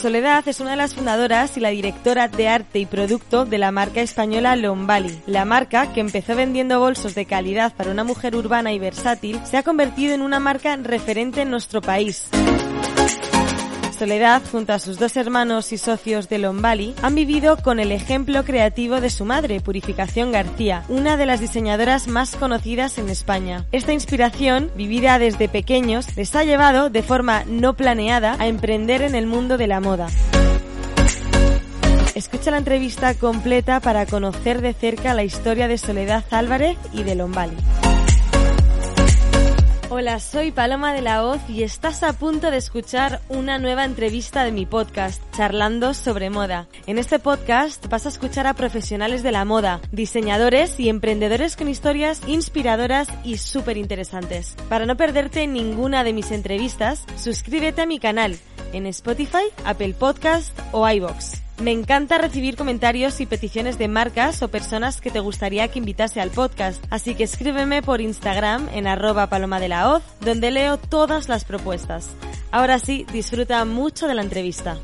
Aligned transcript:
Soledad 0.00 0.48
es 0.48 0.60
una 0.60 0.70
de 0.70 0.76
las 0.76 0.94
fundadoras 0.94 1.58
y 1.58 1.60
la 1.60 1.68
directora 1.68 2.26
de 2.26 2.48
arte 2.48 2.78
y 2.78 2.86
producto 2.86 3.44
de 3.44 3.58
la 3.58 3.70
marca 3.70 4.00
española 4.00 4.56
Lombali. 4.56 5.20
La 5.26 5.44
marca, 5.44 5.92
que 5.92 6.00
empezó 6.00 6.34
vendiendo 6.34 6.80
bolsos 6.80 7.14
de 7.14 7.26
calidad 7.26 7.74
para 7.76 7.90
una 7.90 8.02
mujer 8.02 8.34
urbana 8.34 8.72
y 8.72 8.78
versátil, 8.78 9.38
se 9.44 9.58
ha 9.58 9.62
convertido 9.62 10.14
en 10.14 10.22
una 10.22 10.40
marca 10.40 10.74
referente 10.76 11.42
en 11.42 11.50
nuestro 11.50 11.82
país. 11.82 12.30
Soledad, 14.00 14.40
junto 14.50 14.72
a 14.72 14.78
sus 14.78 14.98
dos 14.98 15.14
hermanos 15.18 15.72
y 15.72 15.76
socios 15.76 16.30
de 16.30 16.38
Lombali, 16.38 16.94
han 17.02 17.14
vivido 17.14 17.58
con 17.58 17.78
el 17.78 17.92
ejemplo 17.92 18.44
creativo 18.44 18.98
de 18.98 19.10
su 19.10 19.26
madre, 19.26 19.60
Purificación 19.60 20.32
García, 20.32 20.84
una 20.88 21.18
de 21.18 21.26
las 21.26 21.38
diseñadoras 21.38 22.08
más 22.08 22.34
conocidas 22.34 22.96
en 22.96 23.10
España. 23.10 23.66
Esta 23.72 23.92
inspiración, 23.92 24.70
vivida 24.74 25.18
desde 25.18 25.50
pequeños, 25.50 26.16
les 26.16 26.34
ha 26.34 26.44
llevado, 26.44 26.88
de 26.88 27.02
forma 27.02 27.44
no 27.44 27.74
planeada, 27.74 28.36
a 28.38 28.46
emprender 28.46 29.02
en 29.02 29.14
el 29.14 29.26
mundo 29.26 29.58
de 29.58 29.66
la 29.66 29.80
moda. 29.80 30.06
Escucha 32.14 32.50
la 32.50 32.56
entrevista 32.56 33.12
completa 33.12 33.80
para 33.80 34.06
conocer 34.06 34.62
de 34.62 34.72
cerca 34.72 35.12
la 35.12 35.24
historia 35.24 35.68
de 35.68 35.76
Soledad 35.76 36.24
Álvarez 36.30 36.78
y 36.94 37.02
de 37.02 37.16
Lombali. 37.16 37.56
Hola, 39.92 40.20
soy 40.20 40.52
Paloma 40.52 40.94
de 40.94 41.02
la 41.02 41.24
Hoz 41.24 41.40
y 41.48 41.64
estás 41.64 42.04
a 42.04 42.12
punto 42.12 42.52
de 42.52 42.58
escuchar 42.58 43.20
una 43.28 43.58
nueva 43.58 43.84
entrevista 43.84 44.44
de 44.44 44.52
mi 44.52 44.64
podcast, 44.64 45.20
Charlando 45.36 45.94
sobre 45.94 46.30
Moda. 46.30 46.68
En 46.86 46.96
este 46.96 47.18
podcast 47.18 47.88
vas 47.88 48.06
a 48.06 48.10
escuchar 48.10 48.46
a 48.46 48.54
profesionales 48.54 49.24
de 49.24 49.32
la 49.32 49.44
moda, 49.44 49.80
diseñadores 49.90 50.78
y 50.78 50.88
emprendedores 50.90 51.56
con 51.56 51.68
historias 51.68 52.22
inspiradoras 52.28 53.08
y 53.24 53.38
súper 53.38 53.78
interesantes. 53.78 54.54
Para 54.68 54.86
no 54.86 54.96
perderte 54.96 55.48
ninguna 55.48 56.04
de 56.04 56.12
mis 56.12 56.30
entrevistas, 56.30 57.04
suscríbete 57.16 57.82
a 57.82 57.86
mi 57.86 57.98
canal 57.98 58.38
en 58.72 58.86
Spotify, 58.86 59.42
Apple 59.64 59.94
Podcast 59.94 60.56
o 60.70 60.88
iBox. 60.88 61.49
Me 61.60 61.72
encanta 61.72 62.16
recibir 62.16 62.56
comentarios 62.56 63.20
y 63.20 63.26
peticiones 63.26 63.76
de 63.76 63.86
marcas 63.86 64.42
o 64.42 64.50
personas 64.50 65.02
que 65.02 65.10
te 65.10 65.20
gustaría 65.20 65.68
que 65.68 65.78
invitase 65.78 66.18
al 66.18 66.30
podcast, 66.30 66.82
así 66.90 67.14
que 67.14 67.24
escríbeme 67.24 67.82
por 67.82 68.00
Instagram 68.00 68.70
en 68.72 68.86
arroba 68.86 69.28
paloma 69.28 69.60
de 69.60 69.68
la 69.68 69.90
hoz, 69.92 70.02
donde 70.20 70.50
leo 70.50 70.78
todas 70.78 71.28
las 71.28 71.44
propuestas. 71.44 72.16
Ahora 72.50 72.78
sí, 72.78 73.04
disfruta 73.12 73.62
mucho 73.66 74.08
de 74.08 74.14
la 74.14 74.22
entrevista. 74.22 74.78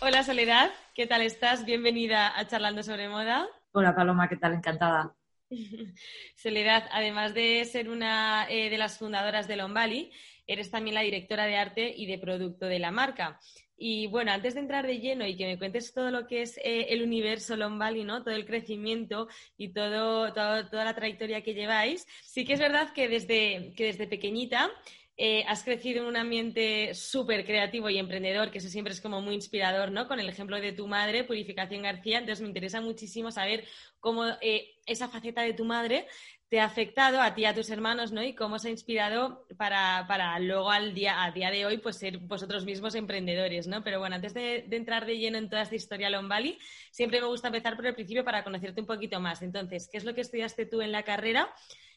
Hola 0.00 0.22
Soledad, 0.22 0.70
¿qué 0.94 1.06
tal 1.06 1.20
estás? 1.20 1.66
Bienvenida 1.66 2.32
a 2.34 2.46
Charlando 2.46 2.82
sobre 2.82 3.10
Moda. 3.10 3.46
Hola 3.72 3.94
Paloma, 3.94 4.26
¿qué 4.26 4.36
tal? 4.36 4.54
Encantada. 4.54 5.14
Soledad, 6.34 6.88
además 6.92 7.34
de 7.34 7.62
ser 7.66 7.90
una 7.90 8.46
eh, 8.48 8.70
de 8.70 8.78
las 8.78 8.96
fundadoras 8.98 9.46
de 9.46 9.56
Lombali, 9.56 10.12
eres 10.46 10.70
también 10.70 10.94
la 10.94 11.02
directora 11.02 11.44
de 11.44 11.56
arte 11.58 11.92
y 11.94 12.06
de 12.06 12.18
producto 12.18 12.64
de 12.64 12.78
la 12.78 12.90
marca. 12.90 13.38
Y 13.76 14.06
bueno, 14.06 14.32
antes 14.32 14.54
de 14.54 14.60
entrar 14.60 14.86
de 14.86 15.00
lleno 15.00 15.26
y 15.26 15.36
que 15.36 15.46
me 15.46 15.58
cuentes 15.58 15.92
todo 15.92 16.10
lo 16.10 16.26
que 16.26 16.42
es 16.42 16.56
eh, 16.58 16.86
el 16.90 17.02
universo 17.02 17.56
Lombali, 17.56 18.04
¿no? 18.04 18.22
Todo 18.22 18.34
el 18.34 18.46
crecimiento 18.46 19.28
y 19.58 19.68
todo, 19.68 20.32
toda 20.32 20.84
la 20.84 20.94
trayectoria 20.94 21.42
que 21.42 21.54
lleváis, 21.54 22.06
sí 22.24 22.44
que 22.44 22.54
es 22.54 22.60
verdad 22.60 22.92
que 22.92 23.08
desde, 23.08 23.72
que 23.76 23.84
desde 23.86 24.06
pequeñita 24.06 24.70
eh, 25.18 25.44
has 25.48 25.64
crecido 25.64 26.02
en 26.02 26.08
un 26.08 26.16
ambiente 26.16 26.92
súper 26.94 27.46
creativo 27.46 27.88
y 27.88 27.96
emprendedor, 27.96 28.50
que 28.50 28.58
eso 28.58 28.68
siempre 28.68 28.92
es 28.92 29.00
como 29.00 29.22
muy 29.22 29.34
inspirador, 29.34 29.90
¿no? 29.90 30.08
Con 30.08 30.20
el 30.20 30.28
ejemplo 30.28 30.60
de 30.60 30.72
tu 30.72 30.86
madre, 30.86 31.24
Purificación 31.24 31.82
García. 31.82 32.18
Entonces 32.18 32.42
me 32.42 32.48
interesa 32.48 32.82
muchísimo 32.82 33.30
saber 33.30 33.64
cómo 33.98 34.26
eh, 34.42 34.74
esa 34.84 35.08
faceta 35.08 35.40
de 35.40 35.54
tu 35.54 35.64
madre 35.64 36.06
te 36.48 36.60
ha 36.60 36.64
afectado 36.64 37.20
a 37.20 37.34
ti 37.34 37.42
y 37.42 37.44
a 37.44 37.54
tus 37.54 37.70
hermanos, 37.70 38.12
¿no? 38.12 38.22
Y 38.22 38.34
cómo 38.34 38.58
se 38.58 38.68
ha 38.68 38.70
inspirado 38.70 39.46
para, 39.56 40.04
para 40.06 40.38
luego 40.38 40.70
al 40.70 40.94
día, 40.94 41.24
a 41.24 41.32
día 41.32 41.50
de 41.50 41.66
hoy, 41.66 41.78
pues 41.78 41.96
ser 41.96 42.18
vosotros 42.18 42.64
mismos 42.64 42.94
emprendedores, 42.94 43.66
¿no? 43.66 43.82
Pero 43.82 43.98
bueno, 43.98 44.14
antes 44.14 44.32
de, 44.32 44.66
entrar 44.70 45.06
de 45.06 45.18
lleno 45.18 45.38
en 45.38 45.50
toda 45.50 45.62
esta 45.62 45.74
historia 45.74 46.08
Lombali, 46.08 46.58
siempre 46.92 47.20
me 47.20 47.26
gusta 47.26 47.48
empezar 47.48 47.74
por 47.74 47.86
el 47.86 47.94
principio 47.94 48.24
para 48.24 48.44
conocerte 48.44 48.80
un 48.80 48.86
poquito 48.86 49.18
más. 49.20 49.42
Entonces, 49.42 49.88
¿qué 49.90 49.98
es 49.98 50.04
lo 50.04 50.14
que 50.14 50.20
estudiaste 50.20 50.66
tú 50.66 50.82
en 50.82 50.92
la 50.92 51.02
carrera? 51.02 51.52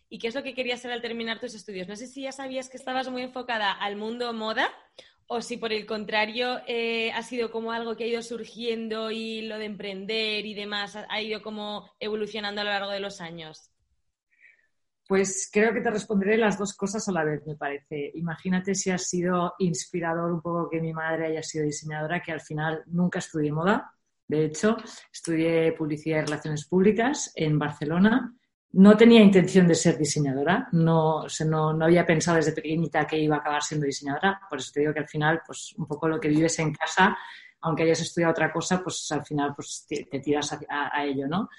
¿Y 0.09 0.17
qué 0.17 0.27
es 0.27 0.35
lo 0.35 0.41
que 0.41 0.55
querías 0.55 0.79
hacer 0.79 0.91
al 0.91 1.01
terminar 1.01 1.39
tus 1.39 1.53
estudios? 1.53 1.87
No 1.87 1.95
sé 1.95 2.07
si 2.07 2.23
ya 2.23 2.31
sabías 2.31 2.69
que 2.69 2.77
estabas 2.77 3.07
muy 3.09 3.21
enfocada 3.21 3.71
al 3.71 3.97
mundo 3.97 4.33
moda 4.33 4.73
o 5.27 5.43
si 5.43 5.57
por 5.57 5.71
el 5.71 5.85
contrario 5.85 6.59
eh, 6.65 7.11
ha 7.11 7.21
sido 7.21 7.51
como 7.51 7.71
algo 7.71 7.95
que 7.95 8.05
ha 8.05 8.07
ido 8.07 8.23
surgiendo 8.23 9.11
y 9.11 9.43
lo 9.43 9.59
de 9.59 9.65
emprender 9.65 10.47
y 10.47 10.55
demás 10.55 10.97
ha 11.07 11.21
ido 11.21 11.43
como 11.43 11.91
evolucionando 11.99 12.61
a 12.61 12.63
lo 12.63 12.71
largo 12.71 12.89
de 12.89 12.99
los 12.99 13.21
años. 13.21 13.69
Pues 15.09 15.49
creo 15.51 15.73
que 15.73 15.81
te 15.81 15.89
responderé 15.89 16.37
las 16.37 16.59
dos 16.59 16.75
cosas 16.75 17.09
a 17.09 17.11
la 17.11 17.23
vez, 17.23 17.41
me 17.47 17.55
parece. 17.55 18.11
Imagínate 18.13 18.75
si 18.75 18.91
ha 18.91 18.97
sido 18.99 19.55
inspirador 19.57 20.31
un 20.31 20.39
poco 20.39 20.69
que 20.69 20.79
mi 20.79 20.93
madre 20.93 21.25
haya 21.25 21.41
sido 21.41 21.65
diseñadora, 21.65 22.21
que 22.21 22.31
al 22.31 22.41
final 22.41 22.83
nunca 22.85 23.17
estudié 23.17 23.51
moda. 23.51 23.91
De 24.27 24.45
hecho, 24.45 24.77
estudié 25.11 25.71
publicidad 25.71 26.19
y 26.19 26.25
relaciones 26.25 26.67
públicas 26.67 27.31
en 27.33 27.57
Barcelona. 27.57 28.35
No 28.73 28.95
tenía 28.95 29.23
intención 29.23 29.67
de 29.67 29.73
ser 29.73 29.97
diseñadora, 29.97 30.69
no, 30.73 31.25
no, 31.43 31.73
no, 31.73 31.85
había 31.85 32.05
pensado 32.05 32.37
desde 32.37 32.51
pequeñita 32.51 33.07
que 33.07 33.17
iba 33.17 33.37
a 33.37 33.39
acabar 33.39 33.63
siendo 33.63 33.87
diseñadora. 33.87 34.39
Por 34.47 34.59
eso 34.59 34.69
te 34.71 34.81
digo 34.81 34.93
que 34.93 34.99
al 34.99 35.09
final, 35.09 35.41
pues 35.43 35.73
un 35.75 35.87
poco 35.87 36.07
lo 36.07 36.19
que 36.19 36.29
vives 36.29 36.59
en 36.59 36.71
casa, 36.71 37.17
aunque 37.61 37.81
hayas 37.81 38.01
estudiado 38.01 38.31
otra 38.31 38.53
cosa, 38.53 38.83
pues 38.83 39.11
al 39.11 39.25
final 39.25 39.53
pues, 39.55 39.87
te, 39.87 40.19
tiras 40.19 40.53
a, 40.53 40.59
a, 40.93 41.03
ello, 41.03 41.27
¿no? 41.27 41.49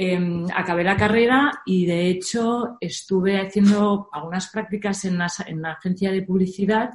Em, 0.00 0.46
acabé 0.54 0.84
la 0.84 0.96
carrera 0.96 1.50
y 1.66 1.84
de 1.84 2.08
hecho 2.08 2.76
estuve 2.80 3.40
haciendo 3.40 4.08
algunas 4.12 4.48
prácticas 4.48 5.04
en, 5.04 5.18
en 5.46 5.60
la 5.60 5.72
agencia 5.72 6.12
de 6.12 6.22
publicidad 6.22 6.90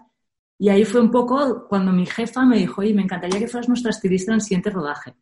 y 0.57 0.69
ahí 0.69 0.85
fue 0.85 1.01
un 1.01 1.11
poco 1.11 1.67
cuando 1.67 1.91
mi 1.91 2.05
jefa 2.05 2.45
me 2.45 2.57
dijo, 2.57 2.79
oye, 2.79 2.93
me 2.93 3.01
encantaría 3.01 3.39
que 3.39 3.49
fueras 3.49 3.67
nuestra 3.67 3.89
estilista 3.89 4.31
en 4.31 4.35
el 4.35 4.41
siguiente 4.41 4.69
rodaje. 4.69 5.15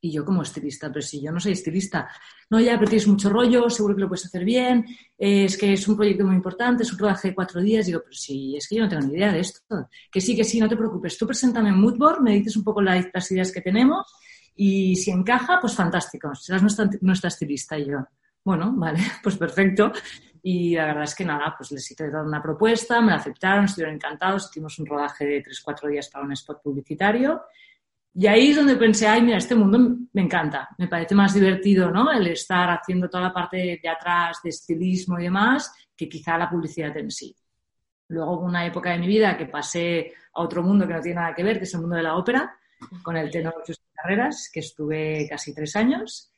Y 0.00 0.12
yo 0.12 0.24
como 0.24 0.40
estilista, 0.40 0.88
pero 0.88 1.02
si 1.02 1.20
yo 1.20 1.30
no 1.30 1.40
soy 1.40 1.52
estilista, 1.52 2.08
no, 2.48 2.58
ya, 2.58 2.78
pero 2.78 2.88
tienes 2.88 3.06
mucho 3.06 3.28
rollo, 3.28 3.68
seguro 3.68 3.94
que 3.94 4.00
lo 4.00 4.08
puedes 4.08 4.24
hacer 4.24 4.42
bien, 4.42 4.86
es 5.18 5.58
que 5.58 5.74
es 5.74 5.86
un 5.86 5.96
proyecto 5.96 6.24
muy 6.24 6.36
importante, 6.36 6.84
es 6.84 6.92
un 6.92 6.98
rodaje 7.00 7.28
de 7.28 7.34
cuatro 7.34 7.60
días. 7.60 7.84
Digo, 7.84 8.00
pero 8.02 8.14
si 8.14 8.56
es 8.56 8.66
que 8.66 8.76
yo 8.76 8.84
no 8.84 8.88
tengo 8.88 9.06
ni 9.06 9.12
idea 9.12 9.30
de 9.30 9.40
esto. 9.40 9.60
Que 10.10 10.22
sí, 10.22 10.34
que 10.34 10.44
sí, 10.44 10.58
no 10.58 10.70
te 10.70 10.76
preocupes. 10.76 11.18
Tú 11.18 11.26
preséntame 11.26 11.68
en 11.68 11.78
Moodboard, 11.78 12.22
me 12.22 12.32
dices 12.32 12.56
un 12.56 12.64
poco 12.64 12.80
las 12.80 13.30
ideas 13.30 13.52
que 13.52 13.60
tenemos 13.60 14.06
y 14.56 14.94
si 14.96 15.10
encaja, 15.10 15.58
pues 15.60 15.74
fantástico, 15.74 16.34
serás 16.34 16.62
nuestra, 16.62 16.88
nuestra 17.00 17.28
estilista. 17.28 17.78
Y 17.78 17.86
yo, 17.86 17.98
bueno, 18.44 18.72
vale, 18.76 19.00
pues 19.22 19.36
perfecto. 19.36 19.92
Y 20.42 20.76
la 20.76 20.86
verdad 20.86 21.04
es 21.04 21.14
que 21.14 21.24
nada, 21.24 21.54
pues 21.56 21.72
les 21.72 21.90
hice 21.90 22.08
una 22.08 22.42
propuesta, 22.42 23.00
me 23.00 23.12
la 23.12 23.16
aceptaron, 23.16 23.64
estuvieron 23.64 23.94
encantados, 23.94 24.50
hicimos 24.50 24.78
un 24.78 24.86
rodaje 24.86 25.24
de 25.24 25.40
tres, 25.40 25.60
cuatro 25.60 25.88
días 25.88 26.08
para 26.10 26.24
un 26.24 26.32
spot 26.32 26.62
publicitario. 26.62 27.42
Y 28.16 28.26
ahí 28.26 28.50
es 28.50 28.56
donde 28.56 28.76
pensé, 28.76 29.08
ay, 29.08 29.22
mira, 29.22 29.38
este 29.38 29.56
mundo 29.56 29.96
me 30.12 30.22
encanta, 30.22 30.68
me 30.78 30.86
parece 30.86 31.16
más 31.16 31.34
divertido, 31.34 31.90
¿no? 31.90 32.12
El 32.12 32.28
estar 32.28 32.70
haciendo 32.70 33.08
toda 33.08 33.24
la 33.24 33.32
parte 33.32 33.80
de 33.82 33.88
atrás, 33.88 34.38
de 34.44 34.50
estilismo 34.50 35.18
y 35.18 35.24
demás, 35.24 35.72
que 35.96 36.08
quizá 36.08 36.38
la 36.38 36.48
publicidad 36.48 36.96
en 36.96 37.10
sí. 37.10 37.34
Luego 38.08 38.38
una 38.40 38.64
época 38.66 38.90
de 38.90 38.98
mi 38.98 39.08
vida 39.08 39.36
que 39.36 39.46
pasé 39.46 40.12
a 40.32 40.42
otro 40.42 40.62
mundo 40.62 40.86
que 40.86 40.92
no 40.92 41.00
tiene 41.00 41.20
nada 41.20 41.34
que 41.34 41.42
ver, 41.42 41.58
que 41.58 41.64
es 41.64 41.74
el 41.74 41.80
mundo 41.80 41.96
de 41.96 42.02
la 42.02 42.16
ópera, 42.16 42.56
con 43.02 43.16
el 43.16 43.30
tenor 43.30 43.54
carreras, 44.04 44.50
que 44.52 44.60
estuve 44.60 45.26
casi 45.28 45.54
tres 45.54 45.74
años. 45.76 46.30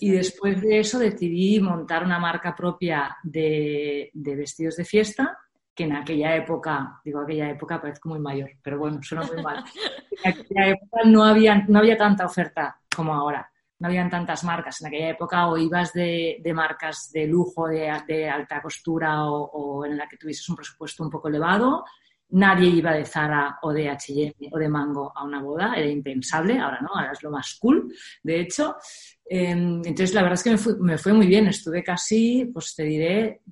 Y 0.00 0.10
después 0.10 0.60
de 0.60 0.80
eso 0.80 0.98
decidí 0.98 1.60
montar 1.60 2.04
una 2.04 2.18
marca 2.18 2.54
propia 2.54 3.16
de, 3.22 4.10
vestidos 4.14 4.76
de 4.76 4.84
fiesta, 4.84 5.38
que 5.74 5.84
en 5.84 5.96
aquella 5.96 6.36
época, 6.36 7.00
digo 7.04 7.20
aquella 7.20 7.50
época 7.50 7.80
parezco 7.80 8.08
muy 8.08 8.20
mayor, 8.20 8.50
pero 8.62 8.78
bueno, 8.78 9.00
suena 9.02 9.26
muy 9.26 9.42
mal. 9.42 9.64
En 10.22 10.30
aquella 10.30 10.68
época 10.68 11.00
no 11.04 11.24
había, 11.24 11.64
no 11.68 11.80
había 11.80 11.98
tanta 11.98 12.24
oferta 12.24 12.80
como 12.94 13.12
ahora. 13.12 13.50
no 13.80 13.88
habían 13.88 14.08
tantas 14.08 14.42
marcas 14.44 14.80
en 14.80 14.86
aquella 14.86 15.10
época 15.10 15.48
o 15.48 15.58
ibas 15.58 15.92
de, 15.92 16.40
marcas 16.54 17.10
de 17.12 17.26
lujo, 17.26 17.66
de, 17.68 18.30
alta 18.30 18.62
costura 18.62 19.24
o, 19.24 19.84
en 19.84 19.98
la 19.98 20.06
que 20.08 20.16
tuvieses 20.16 20.48
un 20.48 20.56
presupuesto 20.56 21.02
un 21.02 21.10
poco 21.10 21.28
elevado. 21.28 21.84
Nadie 22.30 22.68
iba 22.68 22.92
de 22.92 23.04
Zara 23.04 23.58
o 23.62 23.72
de 23.72 23.88
H&M 23.88 24.50
o 24.50 24.58
de 24.58 24.68
Mango 24.68 25.12
a 25.14 25.24
una 25.24 25.40
boda, 25.40 25.74
era 25.76 25.86
impensable, 25.86 26.58
ahora 26.58 26.80
no, 26.80 26.88
ahora 26.94 27.12
es 27.12 27.22
lo 27.22 27.30
más 27.30 27.56
cool, 27.60 27.92
de 28.22 28.40
hecho. 28.40 28.76
Em, 29.24 29.76
entonces, 29.76 30.14
la 30.14 30.22
verdad 30.22 30.34
es 30.34 30.42
que 30.42 30.74
me 30.80 30.98
fue, 30.98 31.12
muy 31.12 31.26
bien, 31.26 31.46
estuve 31.46 31.82
casi, 31.82 32.46
pues 32.52 32.74
te 32.74 32.82
diré, 32.84 33.42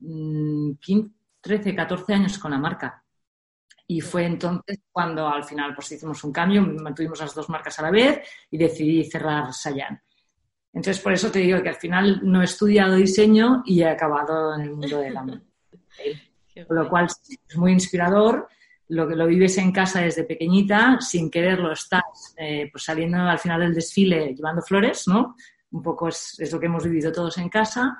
13, 1.40 1.72
mm, 1.72 1.76
14 1.76 2.14
años 2.14 2.38
con 2.38 2.50
la 2.50 2.58
marca. 2.58 3.02
Y 3.86 4.00
fue 4.00 4.24
entonces 4.24 4.80
cuando 4.90 5.28
al 5.28 5.44
final 5.44 5.74
pues 5.74 5.92
hicimos 5.92 6.22
un 6.24 6.32
cambio, 6.32 6.62
mantuvimos 6.62 7.20
las 7.20 7.34
dos 7.34 7.48
marcas 7.48 7.78
a 7.78 7.82
la 7.82 7.90
vez 7.90 8.26
y 8.50 8.56
decidí 8.56 9.04
cerrar 9.04 9.52
Sayan. 9.52 10.00
Entonces, 10.72 11.02
por 11.02 11.12
eso 11.12 11.30
te 11.30 11.40
digo 11.40 11.62
que 11.62 11.68
al 11.68 11.76
final 11.76 12.20
no 12.22 12.40
he 12.40 12.44
estudiado 12.44 12.94
diseño 12.94 13.62
y 13.66 13.82
he 13.82 13.88
acabado 13.88 14.54
en 14.54 14.62
el 14.62 14.70
mundo 14.70 14.98
de 14.98 15.10
la 15.10 15.22
moda. 15.24 15.42
Con 16.66 16.76
lo 16.76 16.88
cual 16.88 17.06
es 17.06 17.56
muy 17.56 17.72
inspirador. 17.72 18.48
Lo 18.92 19.08
que 19.08 19.16
lo 19.16 19.26
vives 19.26 19.56
en 19.58 19.72
casa 19.72 20.00
desde 20.00 20.24
pequeñita, 20.24 21.00
sin 21.00 21.30
quererlo 21.30 21.72
estás 21.72 22.34
eh, 22.36 22.68
pues 22.70 22.84
saliendo 22.84 23.18
al 23.18 23.38
final 23.38 23.60
del 23.60 23.74
desfile 23.74 24.34
llevando 24.34 24.62
flores, 24.62 25.06
¿no? 25.08 25.36
Un 25.70 25.82
poco 25.82 26.08
es, 26.08 26.36
lo 26.52 26.60
que 26.60 26.66
hemos 26.66 26.84
vivido 26.84 27.12
todos 27.12 27.38
en 27.38 27.48
casa. 27.48 27.98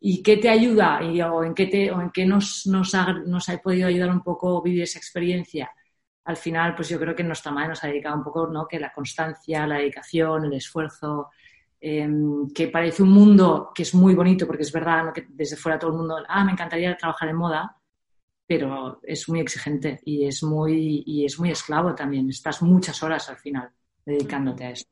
¿Y 0.00 0.22
qué 0.22 0.36
te 0.36 0.48
ayuda 0.48 1.02
y, 1.02 1.20
o 1.22 1.44
en 1.44 1.54
qué, 1.54 1.66
te, 1.66 1.90
o 1.90 2.00
en 2.00 2.10
qué 2.10 2.26
nos, 2.26 2.66
nos, 2.66 2.94
ha, 2.94 3.12
nos 3.12 3.48
ha 3.48 3.58
podido 3.58 3.86
ayudar 3.88 4.10
un 4.10 4.22
poco 4.22 4.62
vivir 4.62 4.82
esa 4.82 4.98
experiencia? 4.98 5.70
Al 6.24 6.36
final, 6.36 6.74
pues 6.74 6.88
yo 6.88 6.98
creo 6.98 7.14
que 7.14 7.24
nuestra 7.24 7.52
madre 7.52 7.70
nos 7.70 7.84
ha 7.84 7.88
dedicado 7.88 8.16
un 8.16 8.24
poco, 8.24 8.46
¿no? 8.46 8.66
Que 8.66 8.80
la 8.80 8.92
constancia, 8.92 9.66
la 9.66 9.78
dedicación, 9.78 10.44
el 10.44 10.54
esfuerzo, 10.54 11.30
Em, 11.84 12.48
que 12.54 12.68
parece 12.68 13.02
un 13.02 13.10
mundo 13.10 13.72
que 13.74 13.82
es 13.82 13.92
muy 13.92 14.14
bonito, 14.14 14.46
porque 14.46 14.62
es 14.62 14.70
verdad 14.70 15.12
que 15.12 15.26
desde 15.28 15.56
fuera 15.56 15.80
todo 15.80 15.90
el 15.90 15.96
mundo, 15.96 16.16
ah, 16.28 16.44
me 16.44 16.52
encantaría 16.52 16.96
trabajar 16.96 17.28
en 17.28 17.34
moda, 17.34 17.76
pero 18.52 19.00
es 19.02 19.30
muy 19.30 19.40
exigente 19.40 19.98
y 20.04 20.26
es 20.26 20.42
muy, 20.42 21.02
y 21.06 21.24
es 21.24 21.38
muy 21.38 21.50
esclavo 21.50 21.94
también. 21.94 22.28
Estás 22.28 22.60
muchas 22.60 23.02
horas 23.02 23.30
al 23.30 23.38
final 23.38 23.70
dedicándote 24.04 24.64
a 24.64 24.70
eso. 24.72 24.84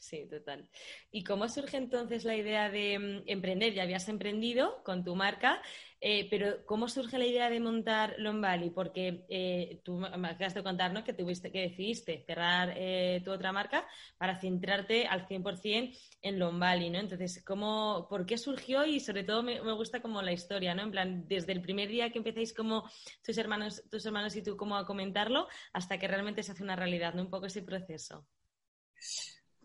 Sí, 0.00 0.26
total. 0.30 0.66
¿Y 1.10 1.24
cómo 1.24 1.46
surge 1.46 1.76
entonces 1.76 2.24
la 2.24 2.34
idea 2.34 2.70
de 2.70 2.98
mm, 2.98 3.22
emprender? 3.26 3.74
Ya 3.74 3.82
habías 3.82 4.08
emprendido 4.08 4.82
con 4.82 5.04
tu 5.04 5.14
marca, 5.14 5.60
eh, 6.00 6.26
pero 6.30 6.64
¿cómo 6.64 6.88
surge 6.88 7.18
la 7.18 7.26
idea 7.26 7.50
de 7.50 7.60
montar 7.60 8.14
Lombali? 8.16 8.70
Porque 8.70 9.26
eh, 9.28 9.82
tú 9.84 9.98
me 9.98 10.28
acabas 10.28 10.54
de 10.54 10.62
contar 10.62 10.94
¿no? 10.94 11.04
que, 11.04 11.12
tuviste, 11.12 11.52
que 11.52 11.60
decidiste 11.68 12.24
cerrar 12.26 12.72
eh, 12.76 13.20
tu 13.22 13.30
otra 13.30 13.52
marca 13.52 13.86
para 14.16 14.40
centrarte 14.40 15.06
al 15.06 15.28
100% 15.28 15.94
en 16.22 16.38
Lombali, 16.38 16.88
¿no? 16.88 16.98
Entonces, 16.98 17.44
¿cómo, 17.44 18.06
¿por 18.08 18.24
qué 18.24 18.38
surgió? 18.38 18.86
Y 18.86 19.00
sobre 19.00 19.24
todo 19.24 19.42
me, 19.42 19.60
gusta 19.74 20.00
como 20.00 20.22
la 20.22 20.32
historia, 20.32 20.74
¿no? 20.74 20.82
En 20.82 20.90
plan, 20.92 21.28
desde 21.28 21.52
el 21.52 21.60
primer 21.60 21.90
día 21.90 22.10
que 22.10 22.18
empezáis 22.18 22.54
como 22.54 22.90
tus 23.22 23.36
hermanos, 23.36 23.82
tus 23.90 24.06
hermanos 24.06 24.34
y 24.34 24.42
tú 24.42 24.56
como 24.56 24.76
a 24.76 24.86
comentarlo 24.86 25.46
hasta 25.74 25.98
que 25.98 26.08
realmente 26.08 26.42
se 26.42 26.52
hace 26.52 26.62
una 26.62 26.76
realidad, 26.76 27.12
¿no? 27.12 27.22
Un 27.22 27.30
poco 27.30 27.46
ese 27.46 27.62
proceso. 27.62 28.26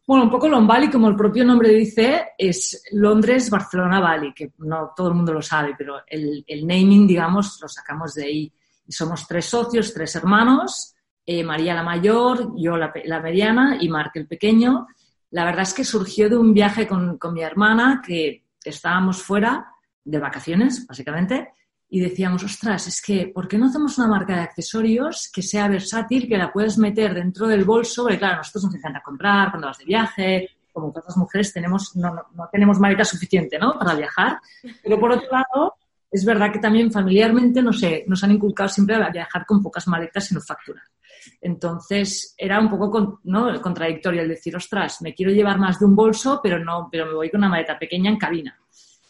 Bueno, 0.07 0.25
un 0.25 0.29
poco 0.29 0.47
Lombali, 0.47 0.91
como 0.91 1.07
el 1.09 1.15
propio 1.15 1.43
nombre 1.43 1.69
dice, 1.69 2.33
es 2.37 2.83
Londres, 2.91 3.49
Barcelona, 3.49 3.99
Bali, 3.99 4.35
que 4.35 4.51
no 4.59 4.93
todo 4.95 5.07
el 5.07 5.15
mundo 5.15 5.33
lo 5.33 5.41
sabe, 5.41 5.73
pero 5.75 6.03
el, 6.05 6.45
naming, 6.61 7.07
digamos, 7.07 7.59
lo 7.59 7.67
sacamos 7.67 8.13
de 8.13 8.25
ahí. 8.25 8.53
Y 8.85 8.91
somos 8.91 9.27
tres 9.27 9.45
socios, 9.45 9.91
tres 9.95 10.15
hermanos, 10.15 10.93
eh, 11.25 11.43
María 11.43 11.73
la 11.73 11.81
mayor, 11.81 12.51
yo 12.55 12.77
la, 12.77 13.19
mediana 13.19 13.79
y 13.81 13.89
Marc 13.89 14.15
el 14.17 14.27
pequeño. 14.27 14.85
La 15.31 15.43
verdad 15.43 15.63
es 15.63 15.73
que 15.73 15.83
surgió 15.83 16.29
de 16.29 16.37
un 16.37 16.53
viaje 16.53 16.87
con, 16.87 17.17
con 17.17 17.33
mi 17.33 17.41
hermana, 17.41 18.03
que 18.05 18.45
estábamos 18.63 19.23
fuera 19.23 19.71
de 20.03 20.19
vacaciones, 20.19 20.85
básicamente, 20.85 21.49
y 21.95 22.01
decíamos, 22.01 22.43
ostras, 22.43 22.87
es 22.87 23.01
que, 23.01 23.27
¿por 23.33 23.47
qué 23.47 23.57
no 23.57 23.67
hacemos 23.67 23.97
una 23.97 24.09
marca 24.09 24.35
de 24.35 24.41
accesorios 24.41 25.31
que 25.33 25.41
sea 25.41 25.69
versátil, 25.69 26.27
que 26.27 26.37
la 26.37 26.51
puedes 26.51 26.77
meter 26.77 27.13
dentro 27.13 27.47
del 27.47 27.63
bolso? 27.63 28.03
Porque 28.03 28.17
claro, 28.17 28.35
nosotros 28.35 28.65
nos 28.65 28.75
encanta 28.75 29.01
comprar 29.01 29.49
cuando 29.49 29.67
vas 29.67 29.77
de 29.77 29.85
viaje, 29.85 30.49
como 30.73 30.91
todas 30.91 31.05
las 31.07 31.15
mujeres 31.15 31.53
tenemos, 31.53 31.95
no, 31.95 32.13
no, 32.13 32.49
tenemos 32.51 32.81
maleta 32.81 33.05
suficiente, 33.05 33.57
¿no? 33.57 33.79
Para 33.79 33.95
viajar. 33.95 34.39
Pero 34.83 34.99
por 34.99 35.13
otro 35.13 35.29
lado, 35.31 35.75
es 36.11 36.25
verdad 36.25 36.51
que 36.51 36.59
también 36.59 36.91
familiarmente, 36.91 37.61
no 37.61 37.71
sé, 37.71 38.03
nos 38.07 38.21
han 38.25 38.31
inculcado 38.31 38.67
siempre 38.67 38.97
a 38.97 39.09
viajar 39.09 39.45
con 39.45 39.63
pocas 39.63 39.87
maletas 39.87 40.29
y 40.29 40.35
no 40.35 40.41
facturar. 40.41 40.83
Entonces, 41.39 42.35
era 42.37 42.59
un 42.59 42.69
poco 42.69 43.21
¿no? 43.23 43.61
contradictorio 43.61 44.21
el 44.21 44.27
decir, 44.27 44.53
ostras, 44.53 45.01
me 45.01 45.13
quiero 45.13 45.31
llevar 45.31 45.59
más 45.59 45.79
de 45.79 45.85
un 45.85 45.95
bolso, 45.95 46.41
pero 46.43 46.59
no, 46.59 46.89
pero 46.91 47.05
me 47.05 47.13
voy 47.13 47.29
con 47.29 47.39
una 47.39 47.47
maleta 47.47 47.79
pequeña 47.79 48.11
en 48.11 48.17
cabina. 48.17 48.59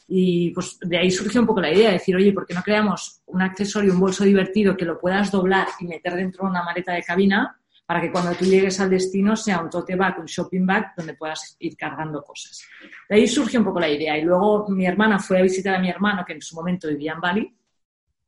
Y 0.07 0.51
pues 0.51 0.77
de 0.81 0.97
ahí 0.97 1.09
surgió 1.09 1.41
un 1.41 1.47
poco 1.47 1.61
la 1.61 1.73
idea 1.73 1.87
de 1.87 1.93
decir, 1.93 2.15
oye, 2.15 2.31
¿por 2.31 2.45
qué 2.45 2.53
no 2.53 2.61
creamos 2.61 3.21
un 3.25 3.41
accesorio, 3.41 3.93
un 3.93 3.99
bolso 3.99 4.23
divertido 4.23 4.77
que 4.77 4.85
lo 4.85 4.99
puedas 4.99 5.31
doblar 5.31 5.67
y 5.79 5.85
meter 5.85 6.13
dentro 6.13 6.43
de 6.43 6.51
una 6.51 6.63
maleta 6.63 6.93
de 6.93 7.03
cabina 7.03 7.59
para 7.85 8.01
que 8.01 8.11
cuando 8.11 8.33
tú 8.33 8.45
llegues 8.45 8.79
al 8.79 8.89
destino 8.89 9.35
sea 9.35 9.59
un 9.61 9.69
tote 9.69 9.95
bag, 9.95 10.19
un 10.19 10.25
shopping 10.25 10.65
bag 10.65 10.93
donde 10.95 11.15
puedas 11.15 11.55
ir 11.59 11.75
cargando 11.75 12.21
cosas? 12.23 12.63
De 13.09 13.15
ahí 13.15 13.27
surgió 13.27 13.59
un 13.59 13.65
poco 13.65 13.79
la 13.79 13.89
idea. 13.89 14.17
Y 14.17 14.23
luego 14.23 14.67
mi 14.69 14.85
hermana 14.85 15.19
fue 15.19 15.39
a 15.39 15.41
visitar 15.41 15.75
a 15.75 15.79
mi 15.79 15.89
hermano, 15.89 16.23
que 16.25 16.33
en 16.33 16.41
su 16.41 16.55
momento 16.55 16.87
vivía 16.87 17.13
en 17.13 17.21
Bali, 17.21 17.55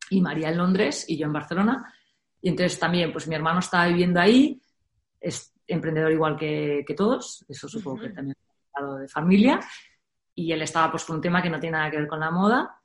y 0.09 0.21
María 0.21 0.49
en 0.49 0.57
Londres 0.57 1.05
y 1.07 1.17
yo 1.17 1.25
en 1.25 1.33
Barcelona. 1.33 1.93
Y 2.41 2.49
entonces 2.49 2.79
también, 2.79 3.11
pues 3.11 3.27
mi 3.27 3.35
hermano 3.35 3.59
estaba 3.59 3.87
viviendo 3.87 4.19
ahí, 4.19 4.61
es 5.19 5.53
emprendedor 5.67 6.11
igual 6.11 6.37
que, 6.37 6.83
que 6.87 6.93
todos, 6.93 7.45
eso 7.47 7.67
supongo 7.67 8.01
que 8.01 8.09
también 8.09 8.35
de 8.99 9.07
familia 9.07 9.59
y 10.37 10.51
él 10.51 10.61
estaba 10.61 10.91
pues 10.91 11.03
con 11.03 11.15
un 11.15 11.21
tema 11.21 11.41
que 11.41 11.49
no 11.49 11.59
tiene 11.59 11.77
nada 11.77 11.89
que 11.89 11.97
ver 11.97 12.07
con 12.07 12.19
la 12.19 12.29
moda 12.29 12.79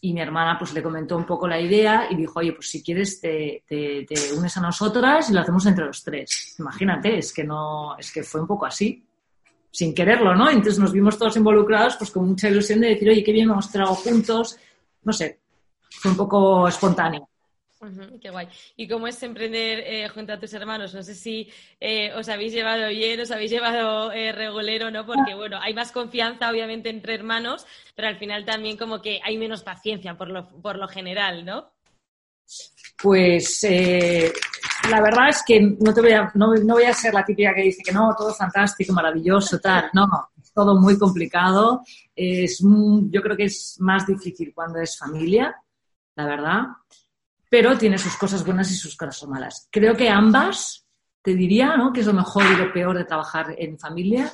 y 0.00 0.12
mi 0.12 0.20
hermana 0.20 0.58
pues 0.58 0.72
le 0.74 0.82
comentó 0.82 1.16
un 1.16 1.24
poco 1.24 1.46
la 1.46 1.60
idea 1.60 2.08
y 2.10 2.16
dijo, 2.16 2.40
oye, 2.40 2.52
pues 2.52 2.68
si 2.70 2.82
quieres 2.82 3.20
te, 3.20 3.62
te, 3.66 4.04
unes 4.36 4.56
a 4.56 4.60
nosotras 4.60 5.30
y 5.30 5.32
lo 5.32 5.40
hacemos 5.40 5.64
entre 5.66 5.86
los 5.86 6.02
tres. 6.02 6.56
Imagínate, 6.58 7.18
es 7.18 7.32
que 7.32 7.44
no, 7.44 7.96
es 7.96 8.12
que 8.12 8.24
fue 8.24 8.40
un 8.40 8.48
poco 8.48 8.66
así, 8.66 9.04
sin 9.70 9.94
quererlo, 9.94 10.34
¿no? 10.34 10.50
Entonces 10.50 10.78
nos 10.78 10.92
vimos 10.92 11.16
todos 11.16 11.36
involucrados 11.36 11.96
pues 11.96 12.10
con 12.10 12.26
mucha 12.26 12.48
ilusión 12.48 12.80
de 12.80 12.88
decir, 12.88 13.08
oye, 13.08 13.22
qué 13.22 13.32
bien, 13.32 13.50
hacer 13.52 13.80
algo 13.80 13.94
juntos, 13.94 14.58
no 15.04 15.12
sé, 15.12 15.38
fue 15.88 16.10
un 16.10 16.16
poco 16.16 16.66
espontáneo 16.66 17.28
qué 18.20 18.30
guay. 18.30 18.48
¿Y 18.76 18.88
cómo 18.88 19.06
es 19.06 19.22
emprender 19.22 19.80
eh, 19.80 20.08
junto 20.08 20.32
a 20.32 20.40
tus 20.40 20.52
hermanos? 20.52 20.94
No 20.94 21.02
sé 21.02 21.14
si 21.14 21.48
eh, 21.80 22.12
os 22.14 22.28
habéis 22.28 22.52
llevado 22.52 22.88
bien, 22.88 23.20
os 23.20 23.30
habéis 23.30 23.50
llevado 23.50 24.12
eh, 24.12 24.32
regulero, 24.32 24.90
¿no? 24.90 25.06
Porque, 25.06 25.34
bueno, 25.34 25.58
hay 25.60 25.74
más 25.74 25.92
confianza, 25.92 26.50
obviamente, 26.50 26.90
entre 26.90 27.14
hermanos, 27.14 27.66
pero 27.94 28.08
al 28.08 28.18
final 28.18 28.44
también 28.44 28.76
como 28.76 29.00
que 29.00 29.20
hay 29.24 29.38
menos 29.38 29.62
paciencia 29.62 30.16
por 30.16 30.28
lo, 30.28 30.48
por 30.60 30.76
lo 30.76 30.88
general, 30.88 31.44
¿no? 31.44 31.72
Pues 33.00 33.60
la 33.62 35.00
verdad 35.00 35.28
es 35.28 35.42
que 35.46 35.60
no, 35.60 35.92
te 35.92 36.00
voy 36.00 36.12
a, 36.12 36.32
no, 36.34 36.48
voy 36.48 36.84
a 36.84 36.94
ser 36.94 37.14
la 37.14 37.24
típica 37.24 37.54
que 37.54 37.62
dice 37.62 37.82
que 37.84 37.92
no, 37.92 38.14
todo 38.16 38.34
fantástico, 38.34 38.92
maravilloso, 38.92 39.60
tal. 39.60 39.90
No, 39.92 40.30
es 40.42 40.52
todo 40.52 40.80
muy 40.80 40.98
complicado. 40.98 41.82
Es, 42.16 42.60
yo 42.60 43.22
creo 43.22 43.36
que 43.36 43.44
es 43.44 43.76
más 43.80 44.06
difícil 44.06 44.52
cuando 44.52 44.80
es 44.80 44.98
familia, 44.98 45.54
la 46.16 46.26
verdad 46.26 46.62
pero 47.48 47.78
tiene 47.78 47.98
sus 47.98 48.16
cosas 48.16 48.44
buenas 48.44 48.70
y 48.70 48.74
sus 48.74 48.96
cosas 48.96 49.28
malas. 49.28 49.68
Creo 49.70 49.96
que 49.96 50.08
ambas, 50.08 50.86
te 51.22 51.34
diría, 51.34 51.76
¿no? 51.76 51.92
que 51.92 52.00
es 52.00 52.06
lo 52.06 52.12
mejor 52.12 52.44
y 52.44 52.56
lo 52.56 52.72
peor 52.72 52.96
de 52.96 53.04
trabajar 53.04 53.54
en 53.56 53.78
familia. 53.78 54.32